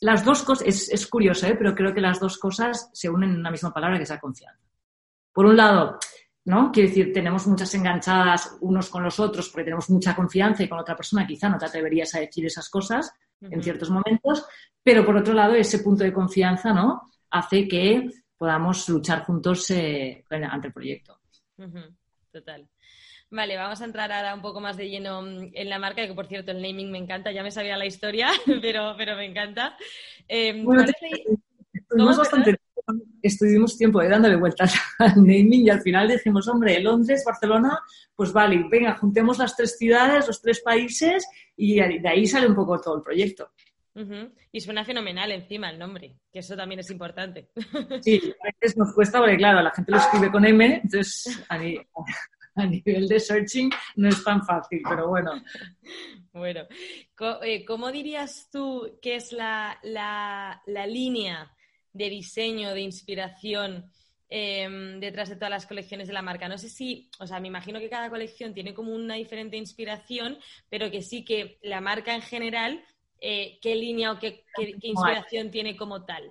Las 0.00 0.24
dos 0.24 0.42
cosas, 0.42 0.88
es, 0.88 1.06
curioso, 1.06 1.46
¿eh? 1.46 1.54
pero 1.56 1.74
creo 1.74 1.94
que 1.94 2.00
las 2.00 2.20
dos 2.20 2.38
cosas 2.38 2.90
se 2.92 3.08
unen 3.08 3.30
en 3.30 3.38
una 3.38 3.50
misma 3.50 3.72
palabra 3.72 3.96
que 3.96 4.02
es 4.02 4.10
la 4.10 4.20
confianza. 4.20 4.60
Por 5.32 5.46
un 5.46 5.56
lado, 5.56 5.98
¿no? 6.44 6.70
Quiero 6.70 6.88
decir, 6.88 7.12
tenemos 7.12 7.46
muchas 7.46 7.74
enganchadas 7.74 8.58
unos 8.60 8.90
con 8.90 9.02
los 9.02 9.18
otros 9.18 9.48
porque 9.48 9.64
tenemos 9.64 9.88
mucha 9.88 10.14
confianza 10.14 10.62
y 10.62 10.68
con 10.68 10.78
otra 10.78 10.94
persona 10.94 11.26
quizá 11.26 11.48
no 11.48 11.58
te 11.58 11.64
atreverías 11.64 12.14
a 12.14 12.20
decir 12.20 12.44
esas 12.44 12.68
cosas 12.68 13.12
en 13.40 13.62
ciertos 13.62 13.90
momentos, 13.90 14.46
pero 14.82 15.04
por 15.04 15.16
otro 15.16 15.34
lado, 15.34 15.54
ese 15.54 15.80
punto 15.80 16.04
de 16.04 16.12
confianza, 16.12 16.72
¿no? 16.72 17.02
Hace 17.30 17.66
que 17.68 18.08
podamos 18.36 18.88
luchar 18.88 19.24
juntos 19.24 19.70
eh, 19.70 20.24
ante 20.30 20.68
el 20.68 20.72
proyecto 20.72 21.20
total. 22.34 22.68
Vale, 23.30 23.56
vamos 23.56 23.80
a 23.80 23.84
entrar 23.84 24.12
ahora 24.12 24.34
un 24.34 24.42
poco 24.42 24.60
más 24.60 24.76
de 24.76 24.88
lleno 24.88 25.22
mm, 25.22 25.50
en 25.54 25.68
la 25.68 25.78
marca, 25.78 26.06
que 26.06 26.14
por 26.14 26.26
cierto 26.26 26.50
el 26.50 26.60
naming 26.60 26.90
me 26.90 26.98
encanta, 26.98 27.32
ya 27.32 27.42
me 27.42 27.50
sabía 27.50 27.76
la 27.76 27.86
historia, 27.86 28.28
pero, 28.60 28.94
pero 28.98 29.16
me 29.16 29.26
encanta. 29.26 29.76
Em, 30.28 30.66
estuvimos, 31.72 32.18
bastante, 32.18 32.56
estuvimos 33.22 33.78
tiempo 33.78 34.02
dándole 34.02 34.36
vueltas 34.36 34.74
al 34.98 35.16
naming 35.16 35.66
y 35.66 35.70
al 35.70 35.80
final 35.80 36.08
dijimos, 36.08 36.48
hombre, 36.48 36.80
Londres, 36.80 37.22
Barcelona, 37.24 37.78
pues 38.14 38.32
vale, 38.32 38.64
venga, 38.68 38.96
juntemos 38.96 39.38
las 39.38 39.56
tres 39.56 39.78
ciudades, 39.78 40.26
los 40.26 40.40
tres 40.42 40.60
países 40.60 41.26
y 41.56 41.76
de 41.76 42.08
ahí 42.08 42.26
sale 42.26 42.48
un 42.48 42.54
poco 42.54 42.80
todo 42.80 42.96
el 42.96 43.02
proyecto. 43.02 43.52
Y 44.50 44.60
suena 44.60 44.84
fenomenal 44.84 45.30
encima 45.30 45.70
el 45.70 45.78
nombre, 45.78 46.16
que 46.32 46.40
eso 46.40 46.56
también 46.56 46.80
es 46.80 46.90
importante. 46.90 47.50
Sí, 48.02 48.34
a 48.42 48.50
veces 48.60 48.76
nos 48.76 48.92
cuesta 48.92 49.20
porque, 49.20 49.36
claro, 49.36 49.62
la 49.62 49.70
gente 49.70 49.92
lo 49.92 49.98
escribe 49.98 50.30
con 50.30 50.44
M, 50.44 50.80
entonces 50.82 51.44
a 51.48 51.58
nivel 52.66 53.08
de 53.08 53.20
searching 53.20 53.70
no 53.96 54.08
es 54.08 54.22
tan 54.24 54.44
fácil, 54.44 54.80
pero 54.88 55.08
bueno. 55.08 55.32
Bueno, 56.32 56.66
eh, 57.42 57.64
¿cómo 57.64 57.92
dirías 57.92 58.48
tú 58.50 58.98
que 59.00 59.16
es 59.16 59.32
la, 59.32 59.78
línea 60.86 61.52
de 61.92 62.10
diseño, 62.10 62.74
de 62.74 62.80
inspiración 62.80 63.90
em, 64.28 64.98
detrás 64.98 65.28
de 65.28 65.36
todas 65.36 65.50
las 65.50 65.66
colecciones 65.66 66.08
de 66.08 66.14
la 66.14 66.22
marca? 66.22 66.48
No 66.48 66.58
sé 66.58 66.68
si, 66.68 67.08
o 67.20 67.26
sea, 67.26 67.38
me 67.38 67.48
imagino 67.48 67.78
que 67.78 67.88
cada 67.88 68.10
colección 68.10 68.52
tiene 68.52 68.74
como 68.74 68.92
una 68.92 69.14
diferente 69.14 69.56
inspiración, 69.56 70.38
pero 70.68 70.90
que 70.90 71.02
sí 71.02 71.24
que 71.24 71.58
la 71.62 71.80
marca 71.80 72.14
en 72.14 72.22
general, 72.22 72.84
eh, 73.26 73.58
¿qué 73.62 73.74
línea 73.74 74.12
o 74.12 74.18
qué, 74.18 74.44
qué 74.54 74.76
inspiración 74.82 75.50
tiene 75.50 75.76
como 75.76 76.04
tal? 76.04 76.30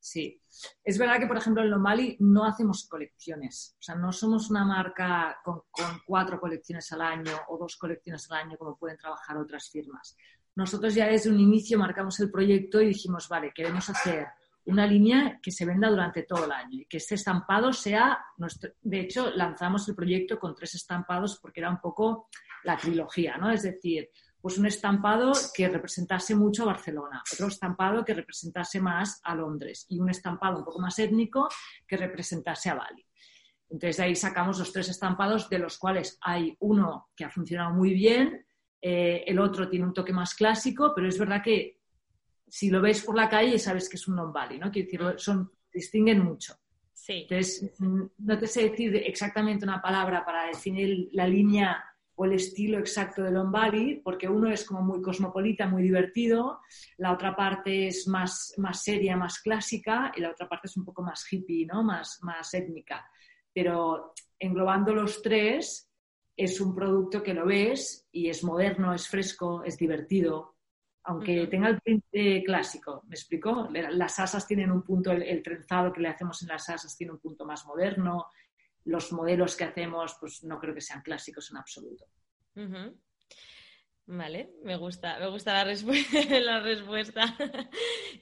Sí. 0.00 0.40
Es 0.82 0.98
verdad 0.98 1.18
que, 1.18 1.26
por 1.26 1.36
ejemplo, 1.36 1.62
en 1.62 1.70
Lomali 1.70 2.16
no 2.20 2.44
hacemos 2.44 2.86
colecciones. 2.86 3.74
O 3.78 3.82
sea, 3.82 3.94
no 3.94 4.12
somos 4.12 4.50
una 4.50 4.64
marca 4.64 5.38
con, 5.42 5.62
cuatro 6.06 6.40
colecciones 6.40 6.92
al 6.92 7.00
año 7.02 7.32
o 7.48 7.58
dos 7.58 7.76
colecciones 7.76 8.30
al 8.30 8.38
año 8.38 8.58
como 8.58 8.76
pueden 8.76 8.96
trabajar 8.96 9.36
otras 9.36 9.68
firmas. 9.70 10.16
Nosotros 10.56 10.94
ya 10.94 11.08
desde 11.08 11.30
un 11.30 11.40
inicio 11.40 11.78
marcamos 11.78 12.18
el 12.20 12.30
proyecto 12.30 12.80
y 12.80 12.88
dijimos, 12.88 13.28
vale, 13.28 13.52
queremos 13.54 13.88
hacer 13.90 14.26
una 14.66 14.86
línea 14.86 15.40
que 15.42 15.50
se 15.50 15.66
venda 15.66 15.90
durante 15.90 16.22
todo 16.22 16.44
el 16.46 16.52
año 16.52 16.80
y 16.80 16.86
que 16.86 16.98
este 16.98 17.16
estampado 17.16 17.72
sea 17.72 18.18
nuestro... 18.38 18.72
De 18.80 19.00
hecho, 19.00 19.30
lanzamos 19.30 19.88
el 19.88 19.94
proyecto 19.94 20.38
con 20.38 20.54
tres 20.54 20.74
estampados 20.74 21.38
porque 21.38 21.60
era 21.60 21.70
un 21.70 21.80
poco 21.80 22.28
la 22.62 22.76
trilogía, 22.76 23.36
¿no? 23.36 23.50
Es 23.50 23.62
decir, 23.62 24.10
pues 24.44 24.58
un 24.58 24.66
estampado 24.66 25.32
que 25.54 25.66
representase 25.70 26.34
mucho 26.34 26.64
a 26.64 26.66
Barcelona, 26.66 27.22
otro 27.32 27.46
estampado 27.46 28.04
que 28.04 28.12
representase 28.12 28.78
más 28.78 29.18
a 29.24 29.34
Londres 29.34 29.86
y 29.88 29.98
un 29.98 30.10
estampado 30.10 30.58
un 30.58 30.64
poco 30.66 30.80
más 30.80 30.98
étnico 30.98 31.48
que 31.88 31.96
representase 31.96 32.68
a 32.68 32.74
Bali. 32.74 33.06
Entonces 33.70 33.96
de 33.96 34.02
ahí 34.02 34.14
sacamos 34.14 34.58
los 34.58 34.70
tres 34.70 34.90
estampados, 34.90 35.48
de 35.48 35.60
los 35.60 35.78
cuales 35.78 36.18
hay 36.20 36.54
uno 36.60 37.08
que 37.16 37.24
ha 37.24 37.30
funcionado 37.30 37.72
muy 37.72 37.94
bien, 37.94 38.46
eh, 38.82 39.24
el 39.26 39.38
otro 39.38 39.66
tiene 39.66 39.86
un 39.86 39.94
toque 39.94 40.12
más 40.12 40.34
clásico, 40.34 40.92
pero 40.94 41.08
es 41.08 41.18
verdad 41.18 41.42
que 41.42 41.80
si 42.46 42.68
lo 42.68 42.82
ves 42.82 43.02
por 43.02 43.16
la 43.16 43.30
calle 43.30 43.58
sabes 43.58 43.88
que 43.88 43.96
es 43.96 44.06
un 44.08 44.16
non-Bali, 44.16 44.58
¿no? 44.58 44.70
Quiero 44.70 45.06
decir, 45.06 45.20
son, 45.24 45.52
distinguen 45.72 46.22
mucho. 46.22 46.54
Sí. 46.92 47.26
Entonces, 47.30 47.72
mm, 47.78 48.02
no 48.18 48.38
te 48.38 48.46
sé 48.46 48.68
decir 48.68 48.94
exactamente 48.94 49.64
una 49.64 49.80
palabra 49.80 50.22
para 50.22 50.48
definir 50.48 51.08
la 51.12 51.26
línea 51.26 51.82
o 52.16 52.24
el 52.24 52.32
estilo 52.32 52.78
exacto 52.78 53.22
de 53.22 53.30
Lombali, 53.30 54.00
porque 54.04 54.28
uno 54.28 54.50
es 54.50 54.64
como 54.64 54.82
muy 54.82 55.02
cosmopolita, 55.02 55.66
muy 55.66 55.82
divertido, 55.82 56.60
la 56.98 57.12
otra 57.12 57.34
parte 57.34 57.88
es 57.88 58.06
más, 58.06 58.54
más 58.56 58.82
seria, 58.82 59.16
más 59.16 59.40
clásica, 59.40 60.12
y 60.16 60.20
la 60.20 60.30
otra 60.30 60.48
parte 60.48 60.68
es 60.68 60.76
un 60.76 60.84
poco 60.84 61.02
más 61.02 61.26
hippie, 61.30 61.66
¿no? 61.66 61.82
más, 61.82 62.18
más 62.22 62.52
étnica. 62.54 63.04
Pero 63.52 64.14
englobando 64.38 64.94
los 64.94 65.22
tres, 65.22 65.90
es 66.36 66.60
un 66.60 66.74
producto 66.74 67.22
que 67.22 67.34
lo 67.34 67.46
ves 67.46 68.08
y 68.10 68.28
es 68.28 68.42
moderno, 68.42 68.92
es 68.92 69.08
fresco, 69.08 69.62
es 69.64 69.78
divertido, 69.78 70.56
aunque 71.04 71.46
tenga 71.48 71.68
el 71.68 71.80
print 71.80 72.04
clásico, 72.44 73.02
¿me 73.06 73.14
explico? 73.14 73.68
Las 73.72 74.18
asas 74.18 74.46
tienen 74.46 74.70
un 74.70 74.82
punto, 74.82 75.12
el, 75.12 75.22
el, 75.22 75.42
trenzado 75.42 75.92
que 75.92 76.00
le 76.00 76.08
hacemos 76.08 76.42
en 76.42 76.48
las 76.48 76.68
asas 76.70 76.96
tiene 76.96 77.12
un 77.12 77.18
punto 77.18 77.44
más 77.44 77.66
moderno, 77.66 78.26
los 78.84 79.12
modelos 79.12 79.56
que 79.56 79.64
hacemos 79.64 80.16
pues 80.20 80.44
no 80.44 80.58
creo 80.58 80.74
que 80.74 80.80
sean 80.80 81.02
clásicos 81.02 81.50
en 81.50 81.56
absoluto. 81.56 82.06
Vale, 84.06 84.50
me 84.62 84.76
gusta, 84.76 85.18
me 85.18 85.28
gusta 85.28 85.54
la, 85.64 86.60
respuesta. 86.60 87.34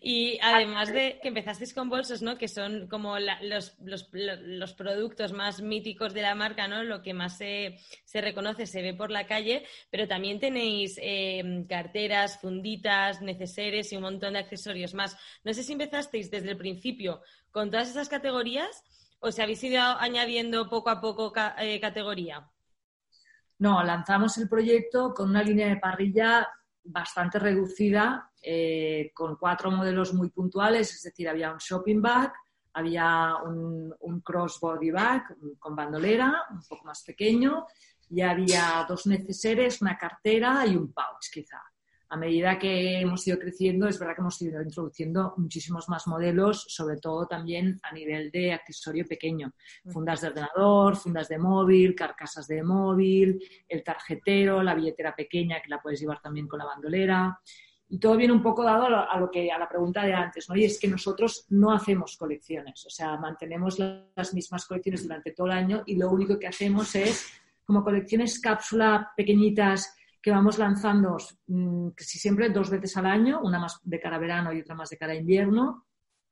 y 0.00 0.38
además 0.40 0.92
de 0.92 1.18
que 1.20 1.26
empezasteis 1.26 1.74
con 1.74 1.88
bolsos, 1.88 2.22
¿no? 2.22 2.38
Que 2.38 2.46
son 2.46 2.86
como 2.86 3.18
los, 3.18 3.76
los, 3.80 4.74
productos 4.74 5.32
más 5.32 5.60
míticos 5.60 6.14
de 6.14 6.22
la 6.22 6.36
marca, 6.36 6.68
¿no? 6.68 6.84
Lo 6.84 7.02
que 7.02 7.14
más 7.14 7.36
se, 7.36 7.78
reconoce, 8.14 8.66
se 8.66 8.80
ve 8.80 8.94
por 8.94 9.10
la 9.10 9.26
calle, 9.26 9.66
pero 9.90 10.06
también 10.06 10.38
tenéis 10.38 11.00
em, 11.02 11.66
carteras, 11.66 12.40
funditas, 12.40 13.20
neceseres 13.20 13.92
y 13.92 13.96
un 13.96 14.02
montón 14.02 14.34
de 14.34 14.38
accesorios 14.38 14.94
más. 14.94 15.16
No 15.42 15.52
sé 15.52 15.64
si 15.64 15.72
empezasteis 15.72 16.30
desde 16.30 16.50
el 16.50 16.56
principio 16.56 17.22
con 17.50 17.72
todas 17.72 17.90
esas 17.90 18.08
categorías 18.08 18.84
¿O 19.24 19.30
se 19.30 19.40
habéis 19.40 19.62
ido 19.62 19.80
añadiendo 19.80 20.68
poco 20.68 20.90
a 20.90 21.00
poco 21.00 21.32
eh, 21.58 21.80
categoría? 21.80 22.44
No, 23.58 23.80
lanzamos 23.84 24.36
el 24.38 24.48
proyecto 24.48 25.14
con 25.14 25.30
una 25.30 25.44
línea 25.44 25.68
de 25.68 25.76
parrilla 25.76 26.48
bastante 26.82 27.38
reducida, 27.38 28.32
eh, 28.42 29.12
con 29.14 29.36
cuatro 29.36 29.70
modelos 29.70 30.12
muy 30.12 30.30
puntuales, 30.30 30.92
es 30.92 31.02
decir, 31.02 31.28
había 31.28 31.52
un 31.52 31.58
shopping 31.58 32.02
bag, 32.02 32.32
había 32.72 33.36
un, 33.44 33.94
un 34.00 34.20
crossbody 34.22 34.90
bag 34.90 35.36
con 35.60 35.76
bandolera, 35.76 36.46
un 36.50 36.62
poco 36.68 36.84
más 36.84 37.04
pequeño, 37.04 37.66
y 38.10 38.22
había 38.22 38.84
dos 38.88 39.06
neceseres, 39.06 39.80
una 39.80 39.96
cartera 39.96 40.66
y 40.66 40.74
un 40.74 40.92
pouch 40.92 41.30
quizá 41.32 41.62
a 42.12 42.16
medida 42.18 42.58
que 42.58 43.00
hemos 43.00 43.26
ido 43.26 43.38
creciendo, 43.38 43.88
es 43.88 43.98
verdad 43.98 44.14
que 44.14 44.20
hemos 44.20 44.42
ido 44.42 44.60
introduciendo 44.60 45.32
muchísimos 45.38 45.88
más 45.88 46.06
modelos, 46.06 46.66
sobre 46.68 46.98
todo 46.98 47.26
también 47.26 47.80
a 47.82 47.94
nivel 47.94 48.30
de 48.30 48.52
accesorio 48.52 49.06
pequeño. 49.06 49.54
Fundas 49.90 50.20
de 50.20 50.28
ordenador, 50.28 50.96
fundas 50.96 51.30
de 51.30 51.38
móvil, 51.38 51.94
carcasas 51.94 52.46
de 52.46 52.62
móvil, 52.62 53.42
el 53.66 53.82
tarjetero, 53.82 54.62
la 54.62 54.74
billetera 54.74 55.16
pequeña 55.16 55.62
que 55.62 55.70
la 55.70 55.80
puedes 55.80 56.00
llevar 56.00 56.20
también 56.20 56.46
con 56.46 56.58
la 56.58 56.66
bandolera. 56.66 57.40
Y 57.88 57.98
todo 57.98 58.18
viene 58.18 58.34
un 58.34 58.42
poco 58.42 58.62
dado 58.62 58.88
a 58.88 59.18
lo 59.18 59.30
que 59.30 59.50
a 59.50 59.58
la 59.58 59.68
pregunta 59.68 60.04
de 60.04 60.12
antes, 60.12 60.50
¿no? 60.50 60.54
Y 60.54 60.66
es 60.66 60.78
que 60.78 60.88
nosotros 60.88 61.46
no 61.48 61.72
hacemos 61.72 62.18
colecciones, 62.18 62.84
o 62.84 62.90
sea, 62.90 63.16
mantenemos 63.16 63.78
las 63.78 64.34
mismas 64.34 64.66
colecciones 64.66 65.04
durante 65.04 65.32
todo 65.32 65.46
el 65.46 65.54
año 65.54 65.82
y 65.86 65.96
lo 65.96 66.10
único 66.10 66.38
que 66.38 66.48
hacemos 66.48 66.94
es 66.94 67.32
como 67.64 67.82
colecciones 67.82 68.38
cápsula 68.38 69.12
pequeñitas 69.16 69.96
que 70.22 70.30
vamos 70.30 70.58
lanzando 70.58 71.16
mm, 71.48 71.88
casi 71.90 72.18
siempre 72.18 72.48
dos 72.50 72.70
veces 72.70 72.96
al 72.96 73.06
año, 73.06 73.40
una 73.42 73.58
más 73.58 73.80
de 73.82 74.00
cara 74.00 74.16
a 74.16 74.20
verano 74.20 74.52
y 74.52 74.60
otra 74.60 74.76
más 74.76 74.88
de 74.90 74.96
cara 74.96 75.12
a 75.12 75.16
invierno, 75.16 75.86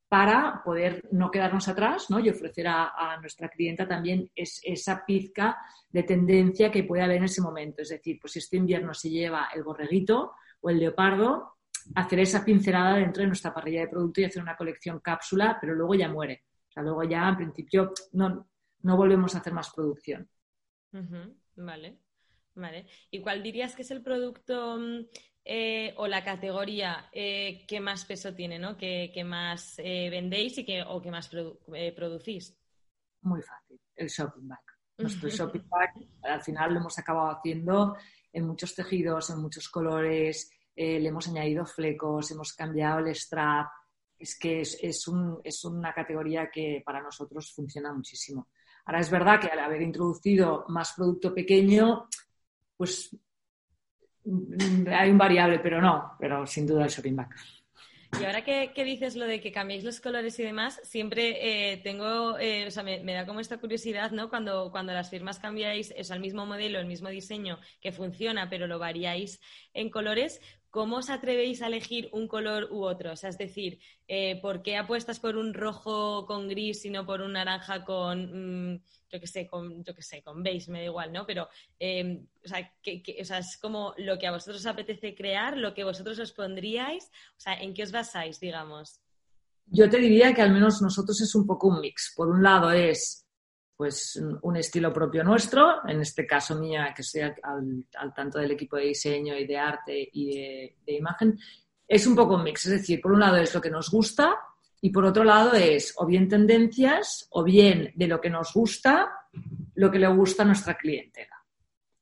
para 0.08 0.60
poder 0.64 1.08
no 1.12 1.30
quedarnos 1.30 1.68
atrás 1.68 2.08
y 2.10 2.28
ofrecer 2.28 2.66
a, 2.66 3.16
nuestra 3.20 3.48
clienta 3.48 3.86
también 3.86 4.28
esa 4.34 5.04
pizca 5.06 5.56
de 5.88 6.02
tendencia 6.02 6.68
que 6.68 6.82
puede 6.82 7.04
haber 7.04 7.18
en 7.18 7.24
ese 7.24 7.40
momento. 7.40 7.82
Es 7.82 7.90
decir, 7.90 8.18
pues 8.20 8.32
si 8.32 8.40
este 8.40 8.56
invierno 8.56 8.92
se 8.92 9.08
lleva 9.08 9.50
el 9.54 9.62
borreguito 9.62 10.32
o 10.62 10.68
el 10.68 10.80
leopardo, 10.80 11.58
hacer 11.94 12.18
esa 12.18 12.44
pincelada 12.44 12.96
dentro 12.96 13.22
de 13.22 13.28
nuestra 13.28 13.54
parrilla 13.54 13.82
de 13.82 13.88
producto 13.88 14.20
y 14.20 14.24
hacer 14.24 14.42
una 14.42 14.56
colección 14.56 14.98
cápsula, 14.98 15.58
pero 15.60 15.76
luego 15.76 15.94
ya 15.94 16.08
muere. 16.08 16.42
O 16.68 16.72
sea, 16.72 16.82
luego 16.82 17.04
ya 17.04 17.28
en 17.28 17.36
principio 17.36 17.92
no, 18.12 18.48
no 18.82 18.96
volvemos 18.96 19.36
a 19.36 19.38
hacer 19.38 19.52
más 19.52 19.70
producción. 19.72 20.28
Vale. 21.54 21.98
Vale. 22.54 22.86
¿Y 23.10 23.20
cuál 23.20 23.42
dirías 23.42 23.74
que 23.74 23.82
es 23.82 23.90
el 23.90 24.02
producto 24.02 24.78
mm, 24.78 25.06
eh, 25.44 25.94
o 25.96 26.06
la 26.06 26.24
categoría 26.24 27.08
eh, 27.12 27.64
que 27.66 27.80
más 27.80 28.04
peso 28.04 28.34
tiene, 28.34 28.58
¿no? 28.58 28.76
que, 28.76 29.22
más 29.24 29.78
eh, 29.78 30.08
vendéis 30.10 30.58
y 30.58 30.64
que, 30.64 30.82
o 30.82 31.00
que 31.00 31.10
más 31.10 31.28
producís? 31.28 32.56
Muy 33.22 33.42
fácil, 33.42 33.80
el 33.96 34.08
shopping 34.08 34.48
bag. 34.48 34.60
Nuestro 34.98 35.28
shopping 35.30 35.68
bag 35.68 35.90
al 36.22 36.42
final 36.42 36.74
lo 36.74 36.80
hemos 36.80 36.98
acabado 36.98 37.30
haciendo 37.30 37.96
en 38.32 38.46
muchos 38.46 38.74
tejidos, 38.74 39.30
en 39.30 39.40
muchos 39.40 39.68
colores, 39.68 40.50
le 40.76 41.06
hemos 41.06 41.28
añadido 41.28 41.66
flecos, 41.66 42.30
hemos 42.30 42.52
cambiado 42.54 43.00
el 43.00 43.14
strap. 43.14 43.68
Es 44.18 44.38
que 44.38 44.60
es, 44.60 44.78
es, 44.82 45.08
un, 45.08 45.40
es 45.42 45.64
una 45.64 45.92
categoría 45.92 46.50
que 46.50 46.82
para 46.84 47.02
nosotros 47.02 47.52
funciona 47.52 47.92
muchísimo. 47.92 48.48
Ahora 48.84 49.00
es 49.00 49.10
verdad 49.10 49.40
que 49.40 49.48
al 49.48 49.58
haber 49.58 49.82
introducido 49.82 50.64
más 50.68 50.92
producto 50.94 51.34
pequeño, 51.34 52.08
pues 52.80 53.14
hay 54.90 55.10
un 55.10 55.18
variable, 55.18 55.58
pero 55.58 55.82
no, 55.82 56.16
pero 56.18 56.46
sin 56.46 56.66
duda 56.66 56.84
el 56.84 56.90
shopping 56.90 57.14
bag. 57.14 57.28
Y 58.18 58.24
ahora 58.24 58.42
que, 58.42 58.72
dices 58.84 59.16
lo 59.16 59.26
de 59.26 59.38
que 59.38 59.52
cambiéis 59.52 59.84
los 59.84 60.00
colores 60.00 60.38
y 60.38 60.44
demás, 60.44 60.80
siempre 60.82 61.72
eh, 61.72 61.76
tengo, 61.76 62.38
eh, 62.38 62.66
o 62.66 62.70
sea, 62.70 62.82
me, 62.82 63.12
da 63.12 63.26
como 63.26 63.38
esta 63.40 63.58
curiosidad, 63.58 64.12
¿no? 64.12 64.30
Cuando, 64.30 64.70
cuando 64.70 64.94
las 64.94 65.10
firmas 65.10 65.38
cambiáis, 65.38 65.92
es 65.94 66.10
el 66.10 66.20
mismo 66.20 66.46
modelo, 66.46 66.80
el 66.80 66.86
mismo 66.86 67.10
diseño 67.10 67.58
que 67.82 67.92
funciona, 67.92 68.48
pero 68.48 68.66
lo 68.66 68.78
variáis 68.78 69.42
en 69.74 69.90
colores, 69.90 70.40
¿cómo 70.70 70.96
os 70.96 71.10
atrevéis 71.10 71.62
a 71.62 71.66
elegir 71.66 72.08
un 72.12 72.28
color 72.28 72.68
u 72.70 72.84
otro? 72.84 73.12
O 73.12 73.16
sea, 73.16 73.30
es 73.30 73.38
decir, 73.38 73.78
eh, 74.08 74.40
¿por 74.40 74.62
qué 74.62 74.76
apuestas 74.76 75.20
por 75.20 75.36
un 75.36 75.52
rojo 75.52 76.26
con 76.26 76.48
gris 76.48 76.84
y 76.84 76.90
no 76.90 77.04
por 77.04 77.20
un 77.20 77.32
naranja 77.32 77.84
con, 77.84 78.74
mm, 78.74 78.82
yo 79.10 79.20
qué 79.20 79.26
sé, 79.26 79.46
con, 79.46 79.84
yo 79.84 79.94
qué 79.94 80.02
sé, 80.02 80.22
con 80.22 80.42
beige, 80.42 80.70
me 80.70 80.78
da 80.78 80.84
igual, 80.86 81.12
¿no? 81.12 81.26
Pero, 81.26 81.48
em, 81.78 82.26
o, 82.44 82.48
sea, 82.48 82.72
que, 82.82 83.02
o, 83.20 83.24
sea, 83.24 83.38
es 83.38 83.58
como 83.58 83.94
lo 83.98 84.18
que 84.18 84.26
a 84.26 84.32
vosotros 84.32 84.58
os 84.58 84.66
apetece 84.66 85.14
crear, 85.14 85.56
lo 85.56 85.74
que 85.74 85.84
vosotros 85.84 86.18
os 86.18 86.32
pondríais, 86.32 87.10
o 87.36 87.40
sea, 87.40 87.54
¿en 87.60 87.74
qué 87.74 87.82
os 87.82 87.92
basáis, 87.92 88.38
digamos? 88.40 89.00
Yo 89.66 89.88
te 89.88 89.98
diría 89.98 90.34
que 90.34 90.42
al 90.42 90.52
menos 90.52 90.80
nosotros 90.82 91.20
es 91.20 91.34
un 91.34 91.46
poco 91.46 91.68
un 91.68 91.80
mix. 91.80 92.12
Por 92.16 92.28
un 92.28 92.42
lado 92.42 92.72
es 92.72 93.29
pues 93.80 94.22
un 94.42 94.56
estilo 94.58 94.92
propio 94.92 95.24
nuestro, 95.24 95.88
en 95.88 96.02
este 96.02 96.26
caso 96.26 96.54
mía, 96.60 96.92
que 96.94 97.00
estoy 97.00 97.22
al, 97.22 98.12
tanto 98.14 98.38
del 98.38 98.50
equipo 98.50 98.76
de 98.76 98.88
diseño 98.88 99.34
y 99.34 99.46
de 99.46 99.56
arte 99.56 100.10
y 100.12 100.34
de, 100.84 100.92
imagen, 100.92 101.38
es 101.88 102.06
un 102.06 102.14
poco 102.14 102.36
mix. 102.36 102.66
Es 102.66 102.72
decir, 102.72 103.00
por 103.00 103.12
un 103.12 103.20
lado 103.20 103.38
es 103.38 103.54
lo 103.54 103.60
que 103.62 103.70
nos 103.70 103.90
gusta, 103.90 104.36
Y 104.82 104.90
por 104.90 105.06
otro 105.06 105.24
lado 105.24 105.54
es 105.54 105.94
o 105.96 106.04
bien 106.04 106.28
tendencias 106.28 107.26
o 107.30 107.42
bien 107.42 107.90
de 107.94 108.06
lo 108.06 108.20
que 108.20 108.28
nos 108.28 108.52
gusta, 108.52 109.10
lo 109.74 109.90
que 109.90 109.98
le 109.98 110.08
gusta 110.08 110.42
a 110.42 110.46
nuestra 110.46 110.76
clientela. 110.76 111.42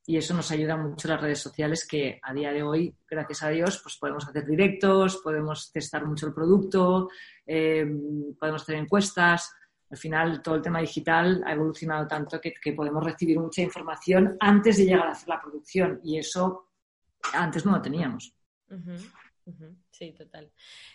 Y 0.05 0.17
eso 0.17 0.33
nos 0.33 0.51
ayuda 0.51 0.75
mucho 0.75 1.07
las 1.07 1.21
redes 1.21 1.39
sociales 1.39 1.87
que 1.87 2.19
a 2.21 2.33
día 2.33 2.51
de 2.51 2.61
hoy, 2.61 2.93
gracias 3.09 3.41
a 3.43 3.49
Dios, 3.51 3.79
pues 3.81 3.95
podemos 3.95 4.27
hacer 4.27 4.45
directos, 4.45 5.21
podemos 5.23 5.71
testar 5.71 6.05
mucho 6.05 6.27
el 6.27 6.33
producto, 6.33 7.07
eh, 7.45 7.85
podemos 8.37 8.63
hacer 8.63 8.75
encuestas. 8.75 9.49
Al 9.89 9.97
final, 9.97 10.41
todo 10.41 10.55
el 10.55 10.61
tema 10.61 10.79
digital 10.79 11.43
ha 11.45 11.53
evolucionado 11.53 12.07
tanto 12.07 12.39
que, 12.39 12.73
podemos 12.73 13.03
recibir 13.03 13.39
mucha 13.39 13.61
información 13.61 14.37
antes 14.39 14.77
de 14.77 14.85
llegar 14.85 15.07
a 15.07 15.11
hacer 15.11 15.29
la 15.29 15.41
producción. 15.41 15.99
Y 16.03 16.17
eso 16.17 16.69
antes 17.33 17.65
no 17.65 17.73
lo 17.73 17.81
teníamos. 17.81 18.33
Sí, 19.91 20.13
total. 20.13 20.51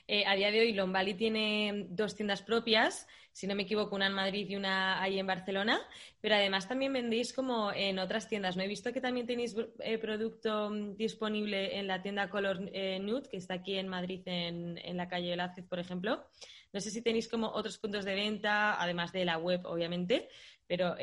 Eh, 0.06 0.24
a 0.26 0.34
día 0.34 0.50
de 0.50 0.60
hoy, 0.60 0.72
Lombali 0.72 1.14
tiene 1.14 1.86
dos 1.90 2.14
tiendas 2.14 2.42
propias, 2.42 3.06
si 3.34 3.48
no 3.48 3.56
me 3.56 3.64
equivoco, 3.64 3.96
una 3.96 4.06
en 4.06 4.12
Madrid 4.12 4.46
y 4.48 4.54
una 4.54 5.02
ahí 5.02 5.18
en 5.18 5.26
Barcelona, 5.26 5.80
pero 6.20 6.36
además 6.36 6.68
también 6.68 6.92
vendéis 6.92 7.32
como 7.32 7.72
en 7.72 7.98
otras 7.98 8.28
tiendas. 8.28 8.56
No 8.56 8.62
he 8.62 8.68
visto 8.68 8.92
que 8.92 9.00
también 9.00 9.26
tenéis 9.26 9.56
eh, 9.80 9.98
producto 9.98 10.70
mm, 10.70 10.96
disponible 10.96 11.76
en 11.76 11.88
la 11.88 12.00
tienda 12.00 12.30
Color 12.30 12.70
eh, 12.72 13.00
Nude, 13.00 13.28
que 13.28 13.36
está 13.36 13.54
aquí 13.54 13.76
en 13.76 13.88
Madrid, 13.88 14.22
en, 14.26 14.96
la 14.96 15.08
calle 15.08 15.30
Velázquez, 15.30 15.66
por 15.66 15.80
ejemplo. 15.80 16.24
No 16.74 16.80
sé 16.80 16.90
si 16.90 17.02
tenéis 17.02 17.28
como 17.28 17.48
otros 17.48 17.78
puntos 17.78 18.04
de 18.04 18.14
venta, 18.14 18.82
además 18.82 19.12
de 19.12 19.24
la 19.24 19.38
web, 19.38 19.60
obviamente, 19.64 20.28
pero 20.66 20.96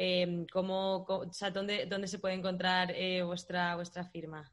¿cómo, 0.52 1.06
¿dónde, 1.54 1.86
¿dónde, 1.86 2.08
se 2.08 2.20
puede 2.20 2.36
encontrar 2.36 2.94
vuestra, 3.26 3.76
vuestra 3.76 4.04
firma? 4.04 4.52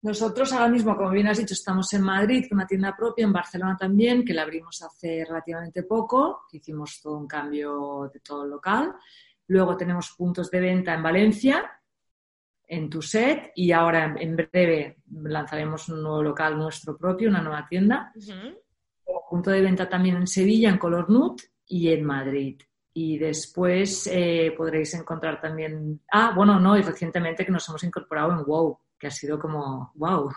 Nosotros 0.00 0.52
ahora 0.52 0.68
mismo, 0.68 0.96
como 0.96 1.10
bien 1.10 1.26
has 1.26 1.38
dicho, 1.38 1.54
estamos 1.54 1.92
en 1.94 2.02
Madrid 2.02 2.44
con 2.48 2.58
una 2.58 2.66
tienda 2.68 2.94
propia, 2.96 3.24
en 3.24 3.32
Barcelona 3.32 3.76
también, 3.76 4.24
que 4.24 4.32
la 4.32 4.42
abrimos 4.42 4.80
hace 4.82 5.24
relativamente 5.24 5.82
poco, 5.82 6.42
que 6.48 6.58
hicimos 6.58 7.00
todo 7.02 7.18
un 7.18 7.26
cambio 7.26 8.08
de 8.14 8.20
todo 8.20 8.44
el 8.44 8.50
local. 8.50 8.94
Luego 9.48 9.76
tenemos 9.76 10.14
puntos 10.16 10.48
de 10.48 10.60
venta 10.60 10.94
en 10.94 11.02
Valencia, 11.02 11.72
en 12.68 12.88
Tuset, 12.88 13.50
y 13.56 13.72
ahora 13.72 14.14
en 14.16 14.36
breve 14.36 14.98
lanzaremos 15.10 15.88
un 15.88 16.02
nuevo 16.04 16.22
local 16.22 16.56
nuestro 16.56 16.96
propio, 16.96 17.28
una 17.28 17.42
nueva 17.42 17.66
tienda. 17.68 18.12
Punto 19.28 19.50
de 19.50 19.60
venta 19.60 19.88
también 19.88 20.16
en 20.16 20.26
Sevilla, 20.26 20.70
en 20.70 20.78
Color 20.78 21.10
Nude, 21.10 21.42
y 21.66 21.88
en 21.92 22.04
Madrid. 22.04 22.60
Y 22.94 23.18
después 23.18 24.08
eh, 24.12 24.52
podréis 24.56 24.94
encontrar 24.94 25.40
también. 25.40 26.00
Ah, 26.10 26.32
bueno, 26.34 26.58
no, 26.58 26.76
y 26.76 26.82
recientemente 26.82 27.44
que 27.44 27.52
nos 27.52 27.68
hemos 27.68 27.84
incorporado 27.84 28.32
en 28.32 28.44
WoW 28.44 28.78
que 28.98 29.06
ha 29.06 29.10
sido 29.10 29.38
como, 29.38 29.92
wow. 29.94 30.30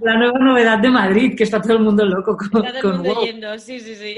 La, 0.00 0.16
nueva 0.16 0.38
novedad 0.38 0.78
de 0.78 0.90
Madrid, 0.90 1.34
que 1.36 1.44
está 1.44 1.60
todo 1.60 1.74
el 1.74 1.80
mundo 1.80 2.04
loco 2.04 2.36
con, 2.36 2.64
está 2.64 2.80
todo 2.80 2.92
el 2.92 2.98
mundo 2.98 3.22
yendo, 3.22 3.58
sí, 3.58 3.80
sí, 3.80 3.94
sí. 3.94 4.16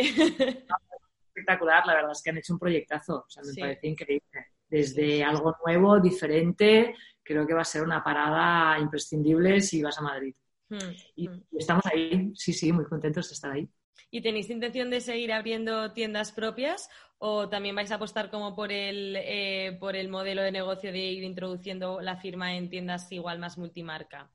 Espectacular, 1.26 1.86
la 1.86 1.94
verdad 1.94 2.12
es 2.12 2.22
que 2.22 2.30
han 2.30 2.38
hecho 2.38 2.52
un 2.52 2.58
proyectazo, 2.58 3.24
o 3.26 3.30
sea, 3.30 3.42
me 3.42 3.60
parece 3.60 3.88
increíble. 3.88 4.46
Desde 4.68 5.24
algo 5.24 5.56
nuevo, 5.64 5.98
diferente, 5.98 6.94
creo 7.22 7.46
que 7.46 7.54
va 7.54 7.62
a 7.62 7.64
ser 7.64 7.82
una 7.82 8.04
parada 8.04 8.78
imprescindible 8.78 9.60
si 9.60 9.82
vas 9.82 9.98
a 9.98 10.02
Madrid. 10.02 10.34
Hmm, 10.68 10.92
y 11.16 11.28
hmm. 11.28 11.42
estamos 11.58 11.86
ahí, 11.86 12.32
sí, 12.34 12.52
sí, 12.52 12.72
muy 12.72 12.84
contentos 12.84 13.28
de 13.28 13.34
estar 13.34 13.52
ahí. 13.52 13.68
¿Y 14.10 14.22
tenéis 14.22 14.48
intención 14.48 14.90
de 14.90 15.00
seguir 15.00 15.32
abriendo 15.32 15.92
tiendas 15.92 16.32
propias 16.32 16.88
o 17.18 17.48
también 17.48 17.74
vais 17.74 17.90
a 17.90 17.96
apostar 17.96 18.30
como 18.30 18.54
por 18.54 18.72
el, 18.72 19.16
eh, 19.16 19.76
por 19.80 19.96
el 19.96 20.08
modelo 20.08 20.42
de 20.42 20.52
negocio 20.52 20.92
de 20.92 20.98
ir 20.98 21.24
introduciendo 21.24 22.00
la 22.00 22.16
firma 22.16 22.54
en 22.54 22.70
tiendas 22.70 23.10
igual 23.12 23.38
más 23.38 23.58
multimarca? 23.58 24.30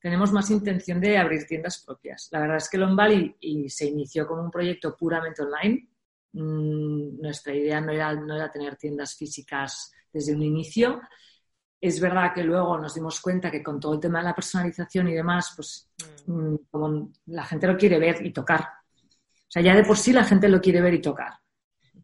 Tenemos 0.00 0.32
más 0.32 0.50
intención 0.50 1.00
de 1.00 1.16
abrir 1.16 1.46
tiendas 1.46 1.82
propias. 1.86 2.28
La 2.32 2.40
verdad 2.40 2.56
es 2.56 2.68
que 2.68 2.76
Lombali 2.76 3.36
y 3.40 3.68
se 3.68 3.86
inició 3.86 4.26
como 4.26 4.42
un 4.42 4.50
proyecto 4.50 4.96
puramente 4.96 5.42
online. 5.42 5.88
Mm, 6.32 7.20
nuestra 7.20 7.54
idea 7.54 7.80
no 7.80 7.92
era, 7.92 8.12
no 8.12 8.34
era 8.34 8.50
tener 8.50 8.76
tiendas 8.76 9.16
físicas 9.16 9.92
desde 10.12 10.34
un 10.34 10.42
inicio. 10.42 11.00
Es 11.82 12.00
verdad 12.00 12.32
que 12.32 12.44
luego 12.44 12.78
nos 12.78 12.94
dimos 12.94 13.20
cuenta 13.20 13.50
que 13.50 13.62
con 13.62 13.78
todo 13.78 13.94
el 13.94 14.00
tema 14.00 14.20
de 14.20 14.26
la 14.26 14.34
personalización 14.34 15.08
y 15.08 15.14
demás, 15.14 15.52
pues 15.54 15.90
mm. 16.26 16.32
Mm, 16.32 16.58
como 16.70 17.10
la 17.26 17.44
gente 17.44 17.66
lo 17.66 17.76
quiere 17.76 17.98
ver 17.98 18.24
y 18.24 18.32
tocar. 18.32 18.60
O 18.60 19.50
sea, 19.52 19.60
ya 19.60 19.74
de 19.74 19.84
por 19.84 19.98
sí 19.98 20.12
la 20.12 20.24
gente 20.24 20.48
lo 20.48 20.60
quiere 20.60 20.80
ver 20.80 20.94
y 20.94 21.02
tocar 21.02 21.42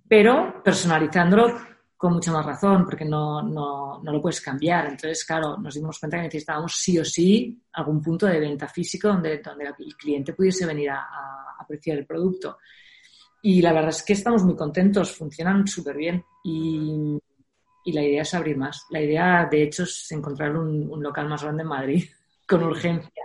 pero 0.08 0.62
personalizándolo 0.64 1.54
con 1.96 2.14
mucha 2.14 2.32
más 2.32 2.46
razón, 2.46 2.84
porque 2.84 3.04
no, 3.04 3.42
no, 3.42 4.00
no, 4.02 4.12
lo 4.12 4.20
puedes 4.20 4.40
cambiar. 4.40 4.86
Entonces, 4.86 5.24
claro, 5.24 5.56
nos 5.58 5.74
dimos 5.74 5.98
cuenta 5.98 6.16
que 6.16 6.24
necesitábamos 6.24 6.74
sí 6.76 6.98
o 6.98 7.04
sí 7.04 7.60
algún 7.72 8.00
punto 8.00 8.26
de 8.26 8.38
venta 8.38 8.68
físico 8.68 9.08
donde, 9.08 9.38
donde 9.38 9.66
el 9.66 9.96
cliente 9.96 10.32
pudiese 10.32 10.64
venir 10.64 10.90
a, 10.90 11.06
apreciar 11.58 11.98
el 11.98 12.06
producto. 12.06 12.58
Y 13.42 13.60
la 13.60 13.72
verdad 13.72 13.90
es 13.90 14.02
que 14.04 14.12
estamos 14.12 14.44
muy 14.44 14.56
contentos, 14.56 15.14
funcionan 15.14 15.66
súper 15.66 15.96
bien 15.96 16.24
y, 16.44 17.18
y, 17.88 17.92
la 17.92 18.02
idea 18.02 18.22
es 18.22 18.34
abrir 18.34 18.56
más. 18.56 18.86
La 18.90 19.00
idea, 19.00 19.48
de 19.50 19.62
hecho, 19.62 19.84
es 19.84 20.10
encontrar 20.12 20.56
un, 20.56 20.90
un 20.90 21.02
local 21.02 21.28
más 21.28 21.42
grande 21.42 21.62
en 21.62 21.68
Madrid, 21.68 22.04
con 22.46 22.62
urgencia. 22.62 23.24